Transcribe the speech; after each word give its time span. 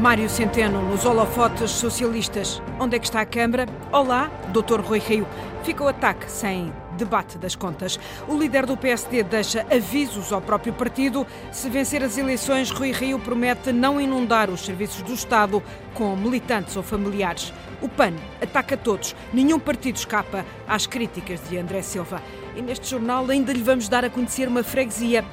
Mário 0.00 0.28
Centeno 0.28 0.82
nos 0.82 1.04
holofotes 1.04 1.70
socialistas. 1.70 2.60
Onde 2.80 2.96
é 2.96 2.98
que 2.98 3.06
está 3.06 3.20
a 3.20 3.26
Câmara? 3.26 3.66
Olá, 3.92 4.30
Dr. 4.52 4.80
Rui 4.80 4.98
Rio. 4.98 5.26
Fica 5.62 5.84
o 5.84 5.88
ataque 5.88 6.30
sem 6.30 6.72
debate 6.96 7.38
das 7.38 7.54
contas. 7.54 7.98
O 8.28 8.36
líder 8.36 8.66
do 8.66 8.76
PSD 8.76 9.22
deixa 9.22 9.64
avisos 9.70 10.32
ao 10.32 10.40
próprio 10.40 10.72
partido. 10.72 11.24
Se 11.52 11.70
vencer 11.70 12.02
as 12.02 12.18
eleições, 12.18 12.70
Rui 12.70 12.90
Rio 12.90 13.18
promete 13.20 13.72
não 13.72 14.00
inundar 14.00 14.50
os 14.50 14.64
serviços 14.64 15.00
do 15.02 15.14
Estado 15.14 15.62
com 15.94 16.16
militantes 16.16 16.76
ou 16.76 16.82
familiares. 16.82 17.52
O 17.80 17.88
PAN 17.88 18.14
ataca 18.42 18.76
todos. 18.76 19.14
Nenhum 19.32 19.60
partido 19.60 19.96
escapa 19.96 20.44
às 20.66 20.86
críticas 20.86 21.40
de 21.48 21.56
André 21.56 21.82
Silva. 21.82 22.20
E 22.56 22.62
neste 22.62 22.90
jornal 22.90 23.26
ainda 23.30 23.52
lhe 23.52 23.62
vamos 23.62 23.88
dar 23.88 24.04
a 24.04 24.10
conhecer 24.10 24.48
uma 24.48 24.64
freguesia 24.64 25.24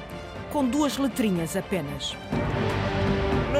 com 0.52 0.64
duas 0.64 0.98
letrinhas 0.98 1.56
apenas. 1.56 2.16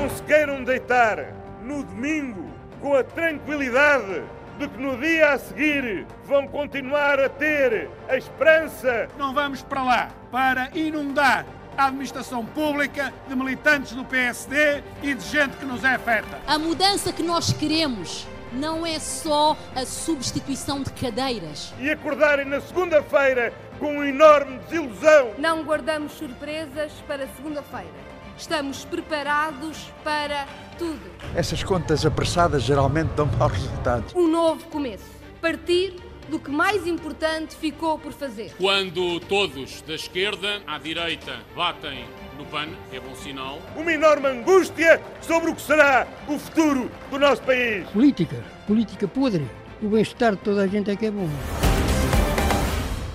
Não 0.03 0.11
se 0.11 0.23
queiram 0.25 0.65
deitar 0.65 1.33
no 1.63 1.85
domingo 1.85 2.51
com 2.81 2.93
a 2.93 3.05
tranquilidade 3.05 4.25
de 4.59 4.67
que 4.67 4.77
no 4.77 4.97
dia 4.97 5.31
a 5.31 5.39
seguir 5.39 6.05
vão 6.25 6.49
continuar 6.49 7.21
a 7.21 7.29
ter 7.29 7.89
a 8.09 8.17
esperança. 8.17 9.09
Não 9.17 9.33
vamos 9.33 9.63
para 9.63 9.85
lá 9.85 10.11
para 10.29 10.71
inundar 10.75 11.47
a 11.79 11.87
administração 11.87 12.45
pública 12.45 13.15
de 13.29 13.37
militantes 13.37 13.93
do 13.93 14.05
PSD 14.05 14.83
e 15.05 15.15
de 15.15 15.25
gente 15.25 15.57
que 15.57 15.65
nos 15.65 15.85
é 15.85 15.95
afeta. 15.95 16.41
A 16.49 16.59
mudança 16.59 17.13
que 17.13 17.23
nós 17.23 17.53
queremos 17.53 18.27
não 18.53 18.85
é 18.85 18.99
só 18.99 19.57
a 19.73 19.87
substituição 19.87 20.83
de 20.83 20.93
cadeiras. 20.95 21.73
E 21.79 21.89
acordarem 21.89 22.45
na 22.47 22.61
segunda-feira 22.61 23.55
com 23.79 23.95
uma 23.95 24.09
enorme 24.09 24.59
desilusão. 24.69 25.35
Não 25.39 25.63
guardamos 25.63 26.11
surpresas 26.15 26.91
para 27.07 27.29
segunda-feira. 27.37 28.12
Estamos 28.43 28.85
preparados 28.85 29.89
para 30.03 30.49
tudo. 30.77 30.99
Essas 31.37 31.63
contas 31.63 32.05
apressadas 32.05 32.65
geralmente 32.65 33.11
dão 33.11 33.25
maus 33.39 33.53
resultados. 33.53 34.13
Um 34.17 34.27
novo 34.27 34.67
começo. 34.67 35.05
Partir 35.41 35.95
do 36.29 36.41
que 36.41 36.51
mais 36.51 36.85
importante 36.85 37.55
ficou 37.55 38.01
por 38.01 38.13
fazer. 38.13 38.53
Quando 38.59 39.21
todos 39.21 39.81
da 39.83 39.95
esquerda 39.95 40.61
à 40.67 40.77
direita 40.77 41.39
batem 41.55 42.05
no 42.37 42.45
PAN, 42.47 42.71
é 42.93 42.99
bom 42.99 43.15
sinal. 43.15 43.61
Uma 43.77 43.93
enorme 43.93 44.27
angústia 44.27 45.01
sobre 45.21 45.51
o 45.51 45.55
que 45.55 45.63
será 45.63 46.09
o 46.27 46.37
futuro 46.37 46.91
do 47.13 47.21
nosso 47.21 47.43
país. 47.43 47.89
Política, 47.91 48.45
política 48.67 49.07
podre. 49.07 49.47
O 49.81 49.87
bem-estar 49.87 50.33
de 50.33 50.39
toda 50.39 50.63
a 50.63 50.67
gente 50.67 50.91
é 50.91 50.97
que 50.97 51.07
é 51.07 51.13
bom. 51.13 51.29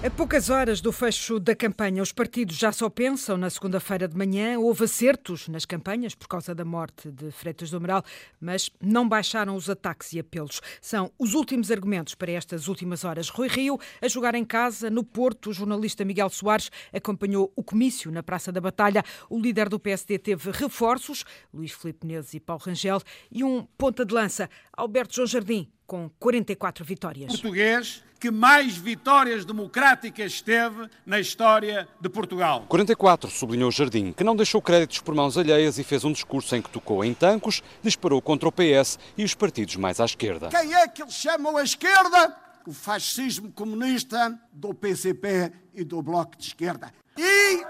A 0.08 0.10
poucas 0.10 0.50
horas 0.50 0.80
do 0.80 0.94
fecho 0.94 1.38
da 1.38 1.54
campanha, 1.54 2.02
os 2.02 2.14
partidos 2.14 2.56
já 2.56 2.72
só 2.72 2.90
pensam 2.90 3.36
na 3.36 3.50
segunda-feira 3.50 4.08
de 4.08 4.16
manhã. 4.16 4.58
Houve 4.58 4.86
acertos 4.86 5.50
nas 5.50 5.66
campanhas 5.66 6.16
por 6.16 6.30
causa 6.30 6.56
da 6.56 6.64
morte 6.64 7.12
de 7.12 7.30
Freitas 7.30 7.70
do 7.70 7.76
Amaral, 7.76 8.02
mas 8.40 8.72
não 8.82 9.08
baixaram 9.08 9.54
os 9.54 9.70
ataques 9.70 10.14
e 10.14 10.20
apelos. 10.20 10.62
São 10.80 11.12
os 11.20 11.34
últimos 11.34 11.70
argumentos 11.72 12.16
para 12.16 12.32
estas 12.32 12.70
últimas 12.70 13.04
horas. 13.04 13.28
Rui 13.28 13.50
Rio, 13.50 13.78
a 14.02 14.08
jogar 14.08 14.34
em 14.34 14.46
casa, 14.46 14.90
no 14.90 15.04
Porto, 15.04 15.50
o 15.50 15.54
jornalista 15.54 16.06
Miguel 16.06 16.30
Soares 16.30 16.72
acompanhou 16.94 17.52
o 17.54 17.62
comício 17.62 18.10
na 18.10 18.24
Praça 18.24 18.50
da 18.50 18.62
Batalha. 18.62 19.04
O 19.30 19.38
líder 19.38 19.68
do 19.68 19.78
PSD 19.78 20.18
teve 20.20 20.52
reforços, 20.52 21.26
Luís 21.54 21.74
Filipe 21.74 22.08
Menezes 22.08 22.34
e 22.34 22.40
Paulo 22.40 22.64
Rangel, 22.66 23.02
e 23.30 23.44
um 23.44 23.68
ponta 23.78 24.06
de 24.06 24.14
lança, 24.14 24.50
Alberto 24.72 25.16
João 25.16 25.28
Jardim, 25.28 25.70
com 25.88 26.10
44 26.20 26.86
vitórias. 26.86 27.32
Português 27.32 28.04
que 28.20 28.32
mais 28.32 28.76
vitórias 28.76 29.46
democráticas 29.46 30.42
teve 30.42 30.90
na 31.06 31.20
história 31.20 31.88
de 32.02 32.10
Portugal. 32.10 32.66
44, 32.68 33.30
sublinhou 33.30 33.72
Jardim, 33.72 34.12
que 34.12 34.24
não 34.24 34.36
deixou 34.36 34.62
créditos 34.62 35.00
por 35.00 35.14
mãos 35.14 35.38
alheias 35.38 35.78
e 35.78 35.84
fez 35.84 36.04
um 36.04 36.12
discurso 36.12 36.56
em 36.56 36.62
que 36.62 36.70
tocou 36.70 37.04
em 37.06 37.14
tancos, 37.14 37.62
disparou 37.82 38.22
contra 38.22 38.50
o 38.50 38.52
PS 38.52 38.98
e 39.18 39.24
os 39.24 39.34
partidos 39.34 39.76
mais 39.76 40.00
à 40.00 40.06
esquerda. 40.06 40.50
Quem 40.50 40.74
é 40.74 40.88
que 40.88 41.02
eles 41.02 41.14
chamam 41.14 41.58
à 41.58 41.64
esquerda? 41.64 42.36
O 42.66 42.74
fascismo 42.74 43.52
comunista 43.52 44.38
do 44.52 44.74
PCP 44.74 45.52
e 45.74 45.84
do 45.84 46.02
Bloco 46.02 46.36
de 46.36 46.48
Esquerda. 46.48 46.92
E 47.18 47.64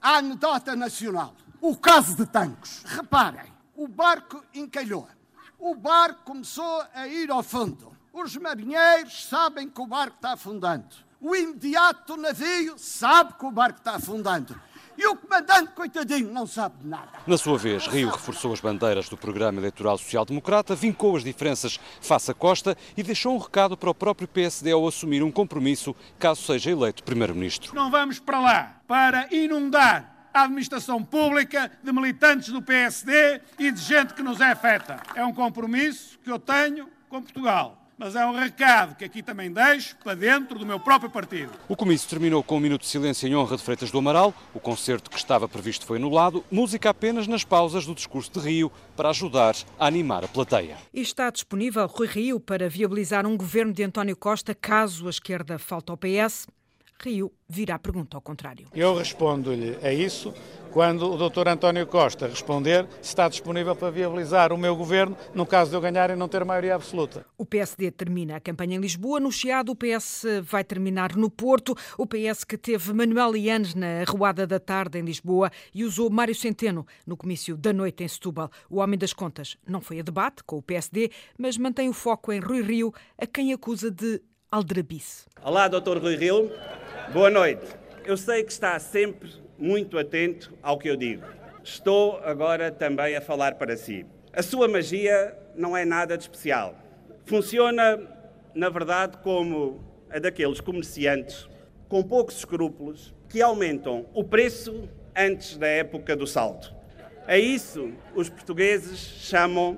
a 0.00 0.16
anedota 0.16 0.74
nacional. 0.74 1.34
O 1.60 1.76
caso 1.76 2.16
de 2.16 2.26
Tancos. 2.26 2.82
Reparem, 2.84 3.52
o 3.76 3.86
barco 3.86 4.42
encalhou. 4.52 5.06
O 5.64 5.76
barco 5.76 6.24
começou 6.24 6.82
a 6.92 7.06
ir 7.06 7.30
ao 7.30 7.40
fundo. 7.40 7.96
Os 8.12 8.36
marinheiros 8.36 9.26
sabem 9.26 9.68
que 9.68 9.80
o 9.80 9.86
barco 9.86 10.16
está 10.16 10.32
afundando. 10.32 10.88
O 11.20 11.36
imediato 11.36 12.16
navio 12.16 12.74
sabe 12.76 13.34
que 13.34 13.46
o 13.46 13.50
barco 13.52 13.78
está 13.78 13.94
afundando. 13.94 14.60
E 14.98 15.06
o 15.06 15.14
comandante, 15.14 15.70
coitadinho, 15.70 16.32
não 16.32 16.48
sabe 16.48 16.78
de 16.80 16.88
nada. 16.88 17.12
Na 17.28 17.38
sua 17.38 17.56
vez, 17.56 17.86
Rio 17.86 18.10
reforçou 18.10 18.52
as 18.52 18.60
bandeiras 18.60 19.08
do 19.08 19.16
programa 19.16 19.60
eleitoral 19.60 19.96
social-democrata, 19.98 20.74
vincou 20.74 21.16
as 21.16 21.22
diferenças 21.22 21.78
face 22.00 22.32
a 22.32 22.34
Costa 22.34 22.76
e 22.96 23.02
deixou 23.04 23.32
um 23.32 23.38
recado 23.38 23.76
para 23.76 23.88
o 23.88 23.94
próprio 23.94 24.26
PSD 24.26 24.72
ao 24.72 24.84
assumir 24.88 25.22
um 25.22 25.30
compromisso 25.30 25.94
caso 26.18 26.42
seja 26.42 26.72
eleito 26.72 27.04
primeiro-ministro. 27.04 27.72
Não 27.72 27.88
vamos 27.88 28.18
para 28.18 28.40
lá 28.40 28.80
para 28.88 29.32
inundar 29.32 30.12
a 30.32 30.42
administração 30.42 31.02
pública 31.02 31.70
de 31.82 31.92
militantes 31.92 32.48
do 32.50 32.62
PSD 32.62 33.40
e 33.58 33.70
de 33.70 33.80
gente 33.80 34.14
que 34.14 34.22
nos 34.22 34.40
é 34.40 34.52
afeta. 34.52 35.00
É 35.14 35.24
um 35.24 35.32
compromisso 35.32 36.18
que 36.22 36.30
eu 36.30 36.38
tenho 36.38 36.88
com 37.08 37.22
Portugal 37.22 37.82
mas 38.02 38.16
é 38.16 38.26
um 38.26 38.34
recado 38.34 38.96
que 38.96 39.04
aqui 39.04 39.22
também 39.22 39.52
deixo 39.52 39.96
para 40.02 40.16
dentro 40.16 40.58
do 40.58 40.66
meu 40.66 40.80
próprio 40.80 41.08
partido. 41.08 41.52
O 41.68 41.76
comício 41.76 42.08
terminou 42.08 42.42
com 42.42 42.56
um 42.56 42.60
minuto 42.60 42.80
de 42.80 42.88
silêncio 42.88 43.28
em 43.28 43.36
honra 43.36 43.56
de 43.56 43.62
Freitas 43.62 43.92
do 43.92 43.98
Amaral. 43.98 44.34
O 44.52 44.58
concerto 44.58 45.08
que 45.08 45.16
estava 45.16 45.48
previsto 45.48 45.86
foi 45.86 45.98
anulado. 45.98 46.44
Música 46.50 46.90
apenas 46.90 47.28
nas 47.28 47.44
pausas 47.44 47.86
do 47.86 47.94
discurso 47.94 48.32
de 48.32 48.40
Rio 48.40 48.72
para 48.96 49.10
ajudar 49.10 49.54
a 49.78 49.86
animar 49.86 50.24
a 50.24 50.28
plateia. 50.28 50.76
E 50.92 51.00
está 51.00 51.30
disponível 51.30 51.86
Rui 51.86 52.08
Rio 52.08 52.40
para 52.40 52.68
viabilizar 52.68 53.24
um 53.24 53.36
governo 53.36 53.72
de 53.72 53.84
António 53.84 54.16
Costa 54.16 54.52
caso 54.52 55.06
a 55.06 55.10
esquerda 55.10 55.56
falte 55.56 55.90
ao 55.90 55.96
PS? 55.96 56.48
Rio 57.02 57.32
virá 57.48 57.74
a 57.74 57.78
pergunta 57.78 58.16
ao 58.16 58.20
contrário. 58.20 58.66
Eu 58.74 58.96
respondo-lhe 58.96 59.76
a 59.82 59.92
isso 59.92 60.32
quando 60.72 61.12
o 61.12 61.28
Dr. 61.28 61.48
António 61.48 61.86
Costa 61.86 62.26
responder 62.26 62.86
se 63.02 63.10
está 63.10 63.28
disponível 63.28 63.76
para 63.76 63.90
viabilizar 63.90 64.52
o 64.52 64.58
meu 64.58 64.74
governo 64.74 65.16
no 65.34 65.44
caso 65.44 65.70
de 65.70 65.76
eu 65.76 65.80
ganhar 65.80 66.10
e 66.10 66.16
não 66.16 66.28
ter 66.28 66.44
maioria 66.44 66.74
absoluta. 66.74 67.26
O 67.36 67.44
PSD 67.44 67.90
termina 67.90 68.36
a 68.36 68.40
campanha 68.40 68.76
em 68.76 68.80
Lisboa, 68.80 69.20
no 69.20 69.30
Chiado 69.30 69.72
o 69.72 69.76
PS 69.76 70.24
vai 70.42 70.64
terminar 70.64 71.14
no 71.14 71.30
Porto, 71.30 71.76
o 71.98 72.06
PS 72.06 72.44
que 72.44 72.56
teve 72.56 72.92
Manuel 72.92 73.32
Lianes 73.32 73.74
na 73.74 74.00
Arruada 74.00 74.46
da 74.46 74.58
Tarde 74.58 74.98
em 74.98 75.02
Lisboa 75.02 75.50
e 75.74 75.84
usou 75.84 76.08
Mário 76.08 76.34
Centeno 76.34 76.86
no 77.06 77.16
comício 77.16 77.56
da 77.56 77.72
noite 77.72 78.02
em 78.02 78.08
Setúbal. 78.08 78.50
O 78.70 78.78
homem 78.78 78.98
das 78.98 79.12
contas 79.12 79.56
não 79.66 79.80
foi 79.80 80.00
a 80.00 80.02
debate 80.02 80.42
com 80.44 80.56
o 80.56 80.62
PSD, 80.62 81.10
mas 81.38 81.58
mantém 81.58 81.88
o 81.88 81.92
foco 81.92 82.32
em 82.32 82.40
Rui 82.40 82.62
Rio, 82.62 82.94
a 83.18 83.26
quem 83.26 83.52
acusa 83.52 83.90
de 83.90 84.22
aldrabice. 84.50 85.26
Olá, 85.42 85.68
Dr. 85.68 85.98
Rui 85.98 86.16
Rio. 86.16 86.50
Boa 87.12 87.28
noite. 87.28 87.66
Eu 88.06 88.16
sei 88.16 88.42
que 88.42 88.50
está 88.50 88.78
sempre 88.78 89.30
muito 89.58 89.98
atento 89.98 90.50
ao 90.62 90.78
que 90.78 90.88
eu 90.88 90.96
digo. 90.96 91.22
Estou 91.62 92.18
agora 92.24 92.70
também 92.70 93.14
a 93.14 93.20
falar 93.20 93.56
para 93.56 93.76
si. 93.76 94.06
A 94.32 94.42
sua 94.42 94.66
magia 94.66 95.36
não 95.54 95.76
é 95.76 95.84
nada 95.84 96.16
de 96.16 96.22
especial. 96.22 96.74
Funciona, 97.26 98.00
na 98.54 98.70
verdade, 98.70 99.18
como 99.18 99.84
a 100.08 100.18
daqueles 100.18 100.58
comerciantes 100.58 101.46
com 101.86 102.02
poucos 102.02 102.38
escrúpulos 102.38 103.14
que 103.28 103.42
aumentam 103.42 104.06
o 104.14 104.24
preço 104.24 104.88
antes 105.14 105.58
da 105.58 105.66
época 105.66 106.16
do 106.16 106.26
salto. 106.26 106.74
A 107.26 107.36
isso 107.36 107.92
os 108.14 108.30
portugueses 108.30 108.98
chamam 108.98 109.76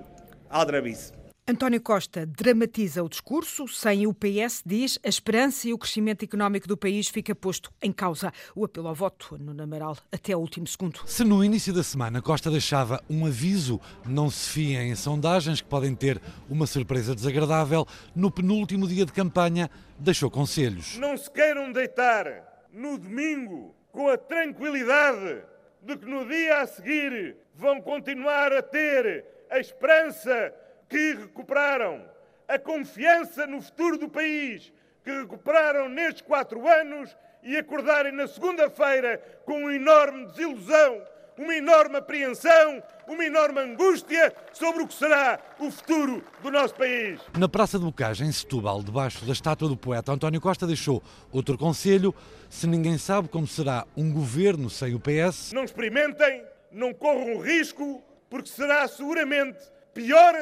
aldrabice. 0.48 1.12
António 1.46 1.78
Costa 1.78 2.24
dramatiza 2.24 3.04
o 3.04 3.08
discurso. 3.08 3.68
Sem 3.68 4.06
o 4.06 4.14
PS, 4.14 4.62
diz, 4.64 4.98
a 5.04 5.10
esperança 5.10 5.68
e 5.68 5.74
o 5.74 5.78
crescimento 5.78 6.24
económico 6.24 6.66
do 6.66 6.74
país 6.74 7.06
fica 7.08 7.34
posto 7.34 7.70
em 7.82 7.92
causa. 7.92 8.32
O 8.56 8.64
apelo 8.64 8.88
ao 8.88 8.94
voto 8.94 9.36
no 9.36 9.62
Amaral 9.62 9.94
até 10.10 10.34
o 10.34 10.40
último 10.40 10.66
segundo. 10.66 11.00
Se 11.04 11.22
no 11.22 11.44
início 11.44 11.70
da 11.74 11.82
semana 11.82 12.22
Costa 12.22 12.50
deixava 12.50 12.98
um 13.10 13.26
aviso, 13.26 13.78
não 14.06 14.30
se 14.30 14.48
fiem 14.52 14.90
em 14.90 14.94
sondagens 14.94 15.60
que 15.60 15.68
podem 15.68 15.94
ter 15.94 16.18
uma 16.48 16.66
surpresa 16.66 17.14
desagradável, 17.14 17.86
no 18.16 18.30
penúltimo 18.30 18.88
dia 18.88 19.04
de 19.04 19.12
campanha 19.12 19.70
deixou 19.98 20.30
conselhos. 20.30 20.96
Não 20.96 21.14
se 21.14 21.30
queiram 21.30 21.70
deitar 21.70 22.64
no 22.72 22.96
domingo 22.96 23.74
com 23.92 24.08
a 24.08 24.16
tranquilidade 24.16 25.42
de 25.82 25.94
que 25.94 26.06
no 26.06 26.26
dia 26.26 26.62
a 26.62 26.66
seguir 26.66 27.36
vão 27.54 27.82
continuar 27.82 28.50
a 28.50 28.62
ter 28.62 29.26
a 29.50 29.58
esperança 29.58 30.63
que 30.88 31.14
recuperaram 31.14 32.04
a 32.48 32.58
confiança 32.58 33.46
no 33.46 33.60
futuro 33.60 33.98
do 33.98 34.08
país, 34.08 34.72
que 35.02 35.10
recuperaram 35.10 35.88
nestes 35.88 36.22
quatro 36.22 36.66
anos 36.66 37.14
e 37.42 37.56
acordarem 37.56 38.12
na 38.12 38.26
segunda-feira 38.26 39.18
com 39.44 39.58
uma 39.58 39.74
enorme 39.74 40.26
desilusão, 40.26 41.02
uma 41.36 41.54
enorme 41.54 41.96
apreensão, 41.96 42.82
uma 43.06 43.24
enorme 43.24 43.60
angústia 43.60 44.32
sobre 44.52 44.82
o 44.82 44.86
que 44.86 44.94
será 44.94 45.38
o 45.58 45.70
futuro 45.70 46.24
do 46.42 46.50
nosso 46.50 46.74
país. 46.74 47.20
Na 47.38 47.48
Praça 47.48 47.78
de 47.78 47.84
Bocage, 47.84 48.24
em 48.24 48.32
Setúbal, 48.32 48.82
debaixo 48.82 49.24
da 49.24 49.32
estátua 49.32 49.68
do 49.68 49.76
poeta 49.76 50.12
António 50.12 50.40
Costa, 50.40 50.66
deixou 50.66 51.02
outro 51.32 51.58
conselho: 51.58 52.14
se 52.48 52.66
ninguém 52.66 52.96
sabe 52.96 53.28
como 53.28 53.46
será 53.46 53.84
um 53.96 54.12
governo 54.12 54.70
sem 54.70 54.94
o 54.94 55.00
PS. 55.00 55.52
Não 55.52 55.64
experimentem, 55.64 56.44
não 56.70 56.94
corram 56.94 57.40
risco, 57.40 58.02
porque 58.30 58.48
será 58.48 58.86
seguramente 58.88 59.58
pior 59.92 60.34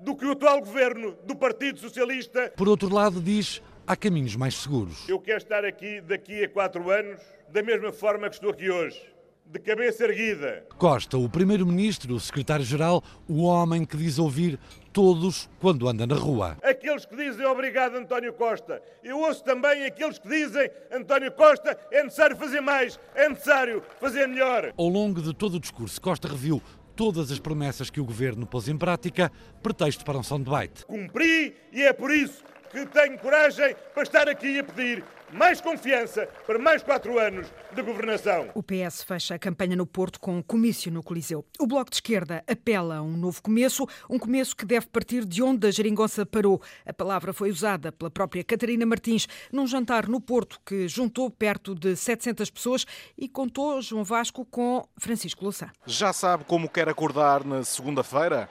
do 0.00 0.16
que 0.16 0.24
o 0.24 0.32
atual 0.32 0.60
governo 0.60 1.16
do 1.24 1.36
Partido 1.36 1.78
Socialista. 1.78 2.52
Por 2.56 2.68
outro 2.68 2.92
lado, 2.92 3.20
diz 3.20 3.62
há 3.86 3.96
caminhos 3.96 4.36
mais 4.36 4.54
seguros. 4.54 5.08
Eu 5.08 5.18
quero 5.18 5.38
estar 5.38 5.64
aqui 5.64 6.00
daqui 6.00 6.44
a 6.44 6.48
quatro 6.48 6.90
anos 6.90 7.20
da 7.50 7.62
mesma 7.62 7.92
forma 7.92 8.28
que 8.28 8.36
estou 8.36 8.50
aqui 8.50 8.70
hoje, 8.70 9.00
de 9.44 9.58
cabeça 9.58 10.04
erguida. 10.04 10.64
Costa, 10.78 11.18
o 11.18 11.28
primeiro-ministro, 11.28 12.14
o 12.14 12.20
secretário-geral, 12.20 13.02
o 13.28 13.42
homem 13.42 13.84
que 13.84 13.96
diz 13.96 14.18
ouvir 14.18 14.58
todos 14.92 15.48
quando 15.60 15.88
anda 15.88 16.06
na 16.06 16.14
rua. 16.14 16.56
Aqueles 16.62 17.04
que 17.04 17.16
dizem 17.16 17.44
obrigado 17.46 17.96
António 17.96 18.32
Costa. 18.32 18.80
Eu 19.02 19.18
ouço 19.18 19.42
também 19.42 19.84
aqueles 19.84 20.18
que 20.18 20.28
dizem 20.28 20.70
António 20.92 21.32
Costa 21.32 21.76
é 21.90 22.02
necessário 22.02 22.36
fazer 22.36 22.60
mais, 22.60 22.98
é 23.14 23.28
necessário 23.28 23.82
fazer 24.00 24.26
melhor. 24.28 24.72
Ao 24.76 24.88
longo 24.88 25.20
de 25.20 25.34
todo 25.34 25.54
o 25.54 25.60
discurso, 25.60 26.00
Costa 26.00 26.28
reviu 26.28 26.62
todas 27.00 27.30
as 27.30 27.38
promessas 27.38 27.88
que 27.88 27.98
o 27.98 28.04
governo 28.04 28.46
pôs 28.46 28.68
em 28.68 28.76
prática, 28.76 29.32
pretexto 29.62 30.04
para 30.04 30.18
um 30.18 30.22
soundbite. 30.22 30.84
Cumpri 30.84 31.56
e 31.72 31.80
é 31.80 31.94
por 31.94 32.10
isso 32.10 32.44
que 32.70 32.86
tenho 32.86 33.18
coragem 33.18 33.74
para 33.92 34.02
estar 34.02 34.28
aqui 34.28 34.60
a 34.60 34.64
pedir 34.64 35.04
mais 35.32 35.60
confiança 35.60 36.28
para 36.46 36.58
mais 36.58 36.82
quatro 36.82 37.18
anos 37.18 37.46
de 37.72 37.82
governação. 37.82 38.48
O 38.54 38.62
PS 38.62 39.02
fecha 39.02 39.34
a 39.34 39.38
campanha 39.38 39.76
no 39.76 39.86
Porto 39.86 40.18
com 40.18 40.36
um 40.36 40.42
comício 40.42 40.90
no 40.90 41.02
Coliseu. 41.02 41.44
O 41.58 41.66
Bloco 41.66 41.90
de 41.90 41.96
Esquerda 41.96 42.42
apela 42.48 42.96
a 42.96 43.02
um 43.02 43.16
novo 43.16 43.42
começo, 43.42 43.86
um 44.08 44.18
começo 44.18 44.56
que 44.56 44.64
deve 44.64 44.86
partir 44.86 45.24
de 45.24 45.42
onde 45.42 45.66
a 45.66 45.70
geringonça 45.70 46.26
parou. 46.26 46.60
A 46.84 46.92
palavra 46.92 47.32
foi 47.32 47.50
usada 47.50 47.92
pela 47.92 48.10
própria 48.10 48.42
Catarina 48.44 48.84
Martins 48.86 49.26
num 49.52 49.66
jantar 49.66 50.08
no 50.08 50.20
Porto 50.20 50.60
que 50.64 50.88
juntou 50.88 51.30
perto 51.30 51.74
de 51.74 51.94
700 51.96 52.50
pessoas 52.50 52.84
e 53.16 53.28
contou 53.28 53.80
João 53.82 54.04
Vasco 54.04 54.44
com 54.44 54.84
Francisco 54.98 55.44
Louçã. 55.44 55.70
Já 55.86 56.12
sabe 56.12 56.44
como 56.44 56.68
quer 56.68 56.88
acordar 56.88 57.44
na 57.44 57.62
segunda-feira? 57.62 58.48